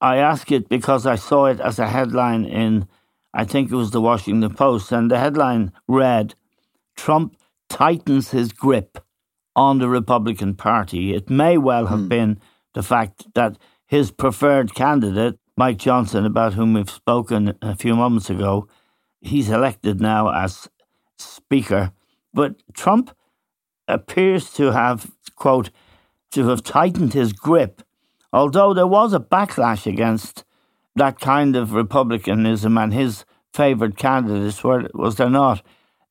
I 0.00 0.16
ask 0.16 0.50
it 0.50 0.68
because 0.68 1.06
I 1.06 1.16
saw 1.16 1.46
it 1.46 1.60
as 1.60 1.78
a 1.78 1.88
headline 1.88 2.44
in, 2.44 2.88
I 3.34 3.44
think 3.44 3.70
it 3.70 3.74
was 3.74 3.90
the 3.90 4.00
Washington 4.00 4.54
Post, 4.54 4.92
and 4.92 5.10
the 5.10 5.18
headline 5.18 5.72
read 5.86 6.34
Trump 6.96 7.36
tightens 7.68 8.30
his 8.30 8.52
grip 8.52 8.98
on 9.54 9.78
the 9.78 9.88
Republican 9.88 10.54
Party. 10.54 11.14
It 11.14 11.28
may 11.28 11.58
well 11.58 11.86
have 11.86 12.00
mm. 12.00 12.08
been 12.08 12.40
the 12.74 12.82
fact 12.82 13.26
that 13.34 13.58
his 13.86 14.10
preferred 14.10 14.74
candidate, 14.74 15.38
Mike 15.56 15.78
Johnson, 15.78 16.24
about 16.24 16.54
whom 16.54 16.72
we've 16.72 16.88
spoken 16.88 17.58
a 17.60 17.74
few 17.76 17.94
moments 17.94 18.30
ago, 18.30 18.68
he's 19.20 19.50
elected 19.50 20.00
now 20.00 20.30
as 20.30 20.68
Speaker. 21.18 21.92
But 22.32 22.62
Trump 22.72 23.14
appears 23.86 24.52
to 24.54 24.72
have, 24.72 25.10
quote, 25.36 25.70
to 26.30 26.48
have 26.48 26.62
tightened 26.62 27.12
his 27.12 27.32
grip 27.32 27.82
Although 28.32 28.74
there 28.74 28.86
was 28.86 29.12
a 29.12 29.20
backlash 29.20 29.86
against 29.86 30.44
that 30.96 31.18
kind 31.20 31.56
of 31.56 31.72
republicanism 31.72 32.78
and 32.78 32.92
his 32.92 33.24
favoured 33.52 33.96
candidates, 33.96 34.62
were, 34.62 34.88
was 34.94 35.16
there 35.16 35.30
not, 35.30 35.62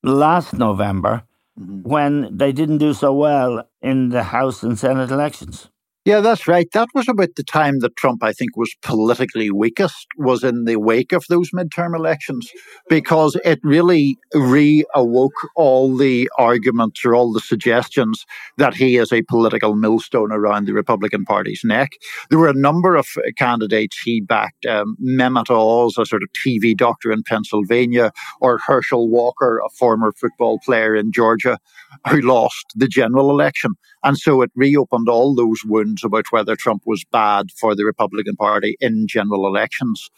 last 0.02 0.52
November 0.52 1.22
mm-hmm. 1.58 1.82
when 1.82 2.36
they 2.36 2.52
didn't 2.52 2.78
do 2.78 2.92
so 2.92 3.12
well 3.12 3.66
in 3.80 4.10
the 4.10 4.24
House 4.24 4.62
and 4.62 4.78
Senate 4.78 5.10
elections? 5.10 5.70
Yeah, 6.06 6.20
that's 6.20 6.48
right. 6.48 6.66
That 6.72 6.88
was 6.94 7.08
about 7.08 7.34
the 7.36 7.42
time 7.42 7.80
that 7.80 7.94
Trump, 7.96 8.24
I 8.24 8.32
think, 8.32 8.56
was 8.56 8.74
politically 8.80 9.50
weakest, 9.50 10.06
was 10.16 10.42
in 10.42 10.64
the 10.64 10.76
wake 10.76 11.12
of 11.12 11.26
those 11.28 11.50
midterm 11.50 11.94
elections, 11.94 12.50
because 12.88 13.36
it 13.44 13.60
really 13.62 14.16
reawoke 14.34 15.28
all 15.56 15.94
the 15.94 16.30
arguments 16.38 17.04
or 17.04 17.14
all 17.14 17.34
the 17.34 17.40
suggestions 17.40 18.24
that 18.56 18.72
he 18.72 18.96
is 18.96 19.12
a 19.12 19.20
political 19.22 19.76
millstone 19.76 20.32
around 20.32 20.66
the 20.66 20.72
Republican 20.72 21.26
Party's 21.26 21.60
neck. 21.64 21.90
There 22.30 22.38
were 22.38 22.48
a 22.48 22.54
number 22.54 22.96
of 22.96 23.06
candidates 23.36 23.98
he 24.00 24.22
backed, 24.22 24.64
um, 24.64 24.96
Mehmet 25.04 25.50
Oz, 25.50 25.98
a 25.98 26.06
sort 26.06 26.22
of 26.22 26.30
TV 26.32 26.74
doctor 26.74 27.12
in 27.12 27.22
Pennsylvania, 27.24 28.10
or 28.40 28.56
Herschel 28.56 29.10
Walker, 29.10 29.60
a 29.62 29.68
former 29.68 30.12
football 30.12 30.60
player 30.64 30.96
in 30.96 31.12
Georgia, 31.12 31.58
who 32.08 32.22
lost 32.22 32.72
the 32.74 32.88
general 32.88 33.28
election. 33.28 33.72
And 34.02 34.16
so 34.16 34.42
it 34.42 34.50
reopened 34.54 35.08
all 35.08 35.34
those 35.34 35.62
wounds 35.64 36.04
about 36.04 36.26
whether 36.30 36.56
Trump 36.56 36.82
was 36.86 37.04
bad 37.04 37.50
for 37.50 37.74
the 37.74 37.84
Republican 37.84 38.36
Party 38.36 38.76
in 38.80 39.06
general 39.06 39.46
elections. 39.46 40.10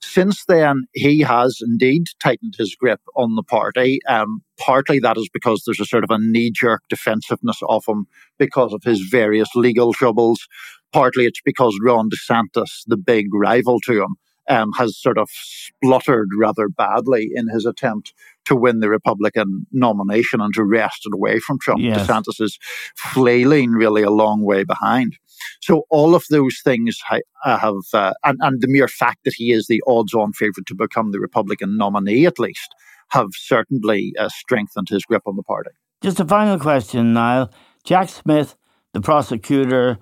Since 0.00 0.44
then, 0.46 0.84
he 0.92 1.20
has 1.20 1.58
indeed 1.62 2.06
tightened 2.22 2.54
his 2.58 2.74
grip 2.74 3.00
on 3.14 3.36
the 3.36 3.42
party. 3.42 4.00
Um, 4.08 4.42
partly 4.58 4.98
that 5.00 5.16
is 5.16 5.28
because 5.32 5.62
there's 5.64 5.80
a 5.80 5.84
sort 5.84 6.04
of 6.04 6.10
a 6.10 6.18
knee 6.18 6.50
jerk 6.50 6.82
defensiveness 6.88 7.60
of 7.68 7.84
him 7.86 8.06
because 8.38 8.72
of 8.72 8.82
his 8.82 9.00
various 9.00 9.48
legal 9.54 9.92
troubles. 9.92 10.48
Partly 10.92 11.26
it's 11.26 11.40
because 11.44 11.78
Ron 11.82 12.10
DeSantis, 12.10 12.82
the 12.86 12.96
big 12.96 13.32
rival 13.32 13.78
to 13.80 14.02
him, 14.02 14.16
um, 14.48 14.72
has 14.72 14.96
sort 14.96 15.18
of 15.18 15.28
spluttered 15.30 16.30
rather 16.36 16.68
badly 16.68 17.30
in 17.34 17.48
his 17.48 17.66
attempt 17.66 18.14
to 18.48 18.56
win 18.56 18.80
the 18.80 18.88
Republican 18.88 19.66
nomination 19.72 20.40
and 20.40 20.52
to 20.54 20.64
wrest 20.64 21.06
it 21.06 21.14
away 21.14 21.38
from 21.38 21.58
Trump. 21.58 21.80
Yes. 21.80 22.06
DeSantis 22.06 22.40
is 22.40 22.58
flailing 22.96 23.70
really 23.70 24.02
a 24.02 24.10
long 24.10 24.42
way 24.42 24.64
behind. 24.64 25.16
So 25.62 25.84
all 25.90 26.14
of 26.14 26.24
those 26.30 26.60
things 26.64 26.98
uh, 27.10 27.58
have, 27.58 27.74
uh, 27.94 28.14
and, 28.24 28.38
and 28.42 28.60
the 28.60 28.68
mere 28.68 28.88
fact 28.88 29.20
that 29.24 29.34
he 29.34 29.52
is 29.52 29.66
the 29.66 29.82
odds-on 29.86 30.32
favorite 30.32 30.66
to 30.66 30.74
become 30.74 31.12
the 31.12 31.20
Republican 31.20 31.76
nominee, 31.76 32.26
at 32.26 32.38
least, 32.38 32.74
have 33.10 33.28
certainly 33.32 34.12
uh, 34.18 34.28
strengthened 34.28 34.88
his 34.88 35.04
grip 35.04 35.22
on 35.26 35.36
the 35.36 35.42
party. 35.42 35.70
Just 36.02 36.20
a 36.20 36.24
final 36.24 36.58
question, 36.58 37.12
Niall. 37.12 37.52
Jack 37.84 38.08
Smith, 38.08 38.56
the 38.92 39.00
prosecutor 39.00 39.98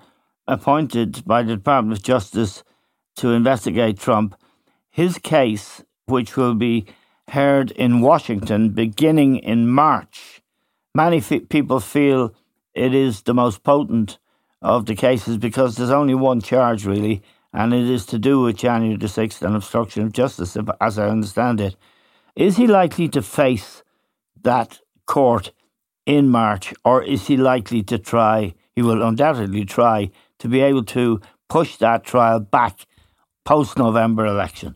appointed 0.47 1.23
by 1.25 1.43
the 1.43 1.55
Department 1.55 1.97
of 1.97 2.03
Justice 2.03 2.63
to 3.17 3.29
investigate 3.29 3.99
Trump, 3.99 4.35
his 4.89 5.17
case, 5.17 5.83
which 6.05 6.37
will 6.37 6.55
be 6.55 6.85
heard 7.29 7.71
in 7.71 8.01
Washington 8.01 8.69
beginning 8.69 9.37
in 9.37 9.67
March. 9.67 10.41
Many 10.95 11.17
f- 11.17 11.49
people 11.49 11.79
feel 11.79 12.33
it 12.73 12.93
is 12.93 13.23
the 13.23 13.33
most 13.33 13.63
potent 13.63 14.17
of 14.61 14.85
the 14.85 14.95
cases 14.95 15.37
because 15.37 15.75
there's 15.75 15.91
only 15.91 16.15
one 16.15 16.41
charge, 16.41 16.85
really, 16.85 17.21
and 17.53 17.73
it 17.73 17.89
is 17.89 18.05
to 18.07 18.19
do 18.19 18.41
with 18.41 18.57
January 18.57 18.97
the 18.97 19.07
6th 19.07 19.41
and 19.41 19.55
obstruction 19.55 20.03
of 20.03 20.13
justice, 20.13 20.57
as 20.81 20.97
I 20.97 21.09
understand 21.09 21.61
it. 21.61 21.75
Is 22.35 22.57
he 22.57 22.67
likely 22.67 23.09
to 23.09 23.21
face 23.21 23.83
that 24.43 24.79
court 25.05 25.51
in 26.05 26.29
March, 26.29 26.73
or 26.85 27.03
is 27.03 27.27
he 27.27 27.35
likely 27.35 27.83
to 27.83 27.97
try, 27.97 28.53
he 28.75 28.81
will 28.81 29.03
undoubtedly 29.03 29.65
try, 29.65 30.09
to 30.39 30.47
be 30.47 30.61
able 30.61 30.83
to 30.85 31.19
push 31.49 31.77
that 31.77 32.03
trial 32.03 32.39
back 32.39 32.85
post 33.43 33.77
November 33.77 34.25
election? 34.25 34.75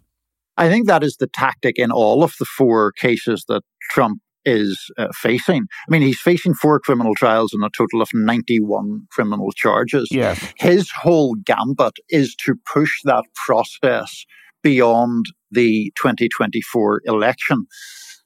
I 0.57 0.69
think 0.69 0.87
that 0.87 1.03
is 1.03 1.17
the 1.17 1.27
tactic 1.27 1.77
in 1.77 1.91
all 1.91 2.23
of 2.23 2.33
the 2.39 2.45
four 2.45 2.91
cases 2.93 3.45
that 3.47 3.63
Trump 3.89 4.21
is 4.45 4.89
uh, 4.97 5.07
facing. 5.13 5.67
I 5.87 5.91
mean, 5.91 6.01
he's 6.01 6.19
facing 6.19 6.53
four 6.53 6.79
criminal 6.79 7.15
trials 7.15 7.53
and 7.53 7.63
a 7.63 7.69
total 7.75 8.01
of 8.01 8.09
91 8.13 9.07
criminal 9.11 9.51
charges. 9.51 10.09
Yes. 10.11 10.53
His 10.57 10.89
whole 10.91 11.35
gambit 11.35 11.93
is 12.09 12.35
to 12.45 12.55
push 12.71 13.01
that 13.03 13.25
process 13.45 14.25
beyond 14.63 15.25
the 15.51 15.91
2024 15.95 17.01
election. 17.05 17.65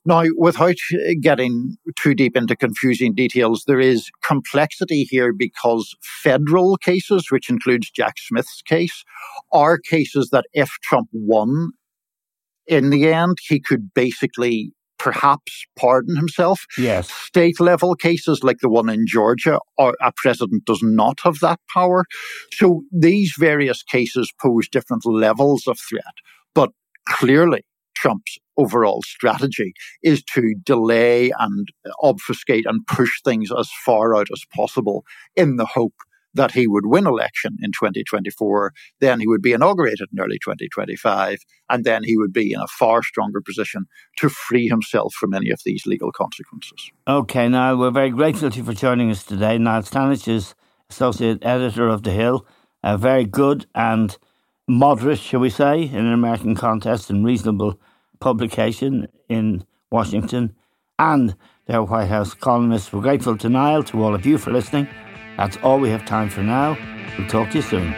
Now, 0.07 0.23
without 0.37 0.75
getting 1.19 1.77
too 1.97 2.13
deep 2.13 2.37
into 2.37 2.55
confusing 2.55 3.15
details, 3.15 3.63
there 3.65 3.79
is 3.79 4.11
complexity 4.23 5.07
here 5.09 5.33
because 5.33 5.95
federal 6.23 6.77
cases, 6.77 7.31
which 7.31 7.49
includes 7.49 7.89
Jack 7.89 8.19
Smith's 8.19 8.61
case, 8.61 9.03
are 9.51 9.79
cases 9.79 10.29
that 10.31 10.45
if 10.53 10.69
Trump 10.83 11.09
won 11.11 11.71
in 12.67 12.89
the 12.89 13.11
end, 13.11 13.37
he 13.47 13.59
could 13.59 13.93
basically 13.93 14.71
perhaps 14.97 15.65
pardon 15.77 16.15
himself. 16.15 16.65
Yes. 16.77 17.11
State 17.11 17.59
level 17.59 17.95
cases 17.95 18.43
like 18.43 18.59
the 18.61 18.69
one 18.69 18.89
in 18.89 19.05
Georgia, 19.05 19.59
a 19.77 20.11
president 20.15 20.65
does 20.65 20.81
not 20.81 21.19
have 21.23 21.39
that 21.41 21.59
power. 21.71 22.05
So 22.53 22.83
these 22.91 23.33
various 23.37 23.83
cases 23.83 24.31
pose 24.41 24.69
different 24.69 25.05
levels 25.05 25.67
of 25.67 25.77
threat. 25.77 26.03
But 26.53 26.71
clearly, 27.07 27.65
Trump's 27.95 28.37
overall 28.57 29.01
strategy 29.03 29.73
is 30.01 30.23
to 30.33 30.55
delay 30.63 31.31
and 31.39 31.67
obfuscate 32.01 32.65
and 32.65 32.87
push 32.87 33.21
things 33.23 33.51
as 33.57 33.69
far 33.85 34.15
out 34.15 34.27
as 34.31 34.43
possible 34.55 35.03
in 35.35 35.57
the 35.57 35.65
hope 35.65 35.93
that 36.35 36.51
he 36.51 36.67
would 36.67 36.85
win 36.85 37.07
election 37.07 37.57
in 37.61 37.71
2024, 37.71 38.73
then 38.99 39.19
he 39.19 39.27
would 39.27 39.41
be 39.41 39.53
inaugurated 39.53 40.07
in 40.11 40.19
early 40.19 40.37
2025, 40.37 41.39
and 41.69 41.83
then 41.83 42.03
he 42.03 42.17
would 42.17 42.33
be 42.33 42.53
in 42.53 42.59
a 42.59 42.67
far 42.67 43.01
stronger 43.01 43.41
position 43.41 43.85
to 44.17 44.29
free 44.29 44.67
himself 44.67 45.13
from 45.13 45.33
any 45.33 45.49
of 45.49 45.61
these 45.65 45.85
legal 45.85 46.11
consequences. 46.11 46.91
Okay, 47.07 47.49
now 47.49 47.75
we're 47.75 47.91
very 47.91 48.11
grateful 48.11 48.51
to 48.51 48.57
you 48.57 48.63
for 48.63 48.73
joining 48.73 49.09
us 49.09 49.23
today. 49.23 49.57
Niall 49.57 49.83
Stanage 49.83 50.27
is 50.27 50.53
Associate 50.89 51.39
Editor 51.41 51.87
of 51.87 52.03
The 52.03 52.11
Hill, 52.11 52.45
a 52.83 52.97
very 52.97 53.25
good 53.25 53.65
and 53.73 54.17
moderate, 54.67 55.19
shall 55.19 55.39
we 55.39 55.49
say, 55.49 55.83
in 55.83 56.05
an 56.05 56.13
American 56.13 56.55
contest 56.55 57.09
and 57.09 57.25
reasonable 57.25 57.79
publication 58.19 59.07
in 59.29 59.63
Washington, 59.89 60.53
and 60.99 61.35
their 61.65 61.83
White 61.83 62.07
House 62.07 62.33
columnist. 62.33 62.93
We're 62.93 63.01
grateful 63.01 63.37
to 63.37 63.49
Niall, 63.49 63.83
to 63.83 64.03
all 64.03 64.13
of 64.13 64.25
you 64.25 64.37
for 64.37 64.51
listening. 64.51 64.87
That's 65.37 65.57
all 65.57 65.79
we 65.79 65.89
have 65.89 66.05
time 66.05 66.29
for 66.29 66.43
now. 66.43 66.77
We'll 67.17 67.27
talk 67.27 67.51
to 67.51 67.57
you 67.57 67.61
soon. 67.61 67.93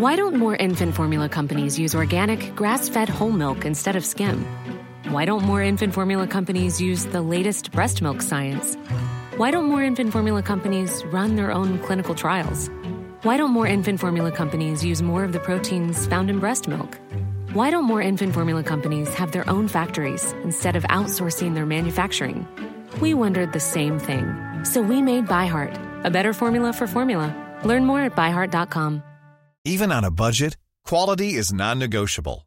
Why 0.00 0.16
don't 0.16 0.36
more 0.36 0.56
infant 0.56 0.94
formula 0.94 1.28
companies 1.28 1.78
use 1.78 1.94
organic, 1.94 2.56
grass 2.56 2.88
fed 2.88 3.10
whole 3.10 3.32
milk 3.32 3.66
instead 3.66 3.96
of 3.96 4.04
skim? 4.06 4.46
Why 5.10 5.26
don't 5.26 5.44
more 5.44 5.62
infant 5.62 5.92
formula 5.92 6.26
companies 6.26 6.80
use 6.80 7.04
the 7.04 7.20
latest 7.20 7.70
breast 7.70 8.00
milk 8.00 8.22
science? 8.22 8.76
Why 9.36 9.50
don't 9.50 9.66
more 9.66 9.82
infant 9.82 10.12
formula 10.12 10.42
companies 10.42 11.04
run 11.12 11.36
their 11.36 11.52
own 11.52 11.78
clinical 11.80 12.14
trials? 12.14 12.70
Why 13.22 13.36
don't 13.36 13.50
more 13.50 13.66
infant 13.66 14.00
formula 14.00 14.32
companies 14.32 14.82
use 14.82 15.02
more 15.02 15.24
of 15.24 15.32
the 15.32 15.40
proteins 15.40 16.06
found 16.06 16.30
in 16.30 16.38
breast 16.38 16.66
milk? 16.66 16.98
Why 17.52 17.70
don't 17.70 17.84
more 17.84 18.00
infant 18.00 18.32
formula 18.32 18.62
companies 18.62 19.12
have 19.12 19.32
their 19.32 19.48
own 19.50 19.68
factories 19.68 20.32
instead 20.42 20.74
of 20.74 20.84
outsourcing 20.84 21.54
their 21.54 21.66
manufacturing? 21.66 22.48
We 22.98 23.12
wondered 23.12 23.52
the 23.52 23.60
same 23.60 23.98
thing. 23.98 24.24
So 24.64 24.80
we 24.80 25.02
made 25.02 25.26
ByHeart, 25.26 26.04
a 26.04 26.10
better 26.10 26.32
formula 26.32 26.72
for 26.72 26.86
formula. 26.86 27.28
Learn 27.62 27.84
more 27.84 28.00
at 28.00 28.16
byheart.com. 28.16 29.02
Even 29.66 29.92
on 29.92 30.04
a 30.04 30.10
budget, 30.10 30.56
quality 30.86 31.34
is 31.34 31.52
non 31.52 31.78
negotiable. 31.78 32.46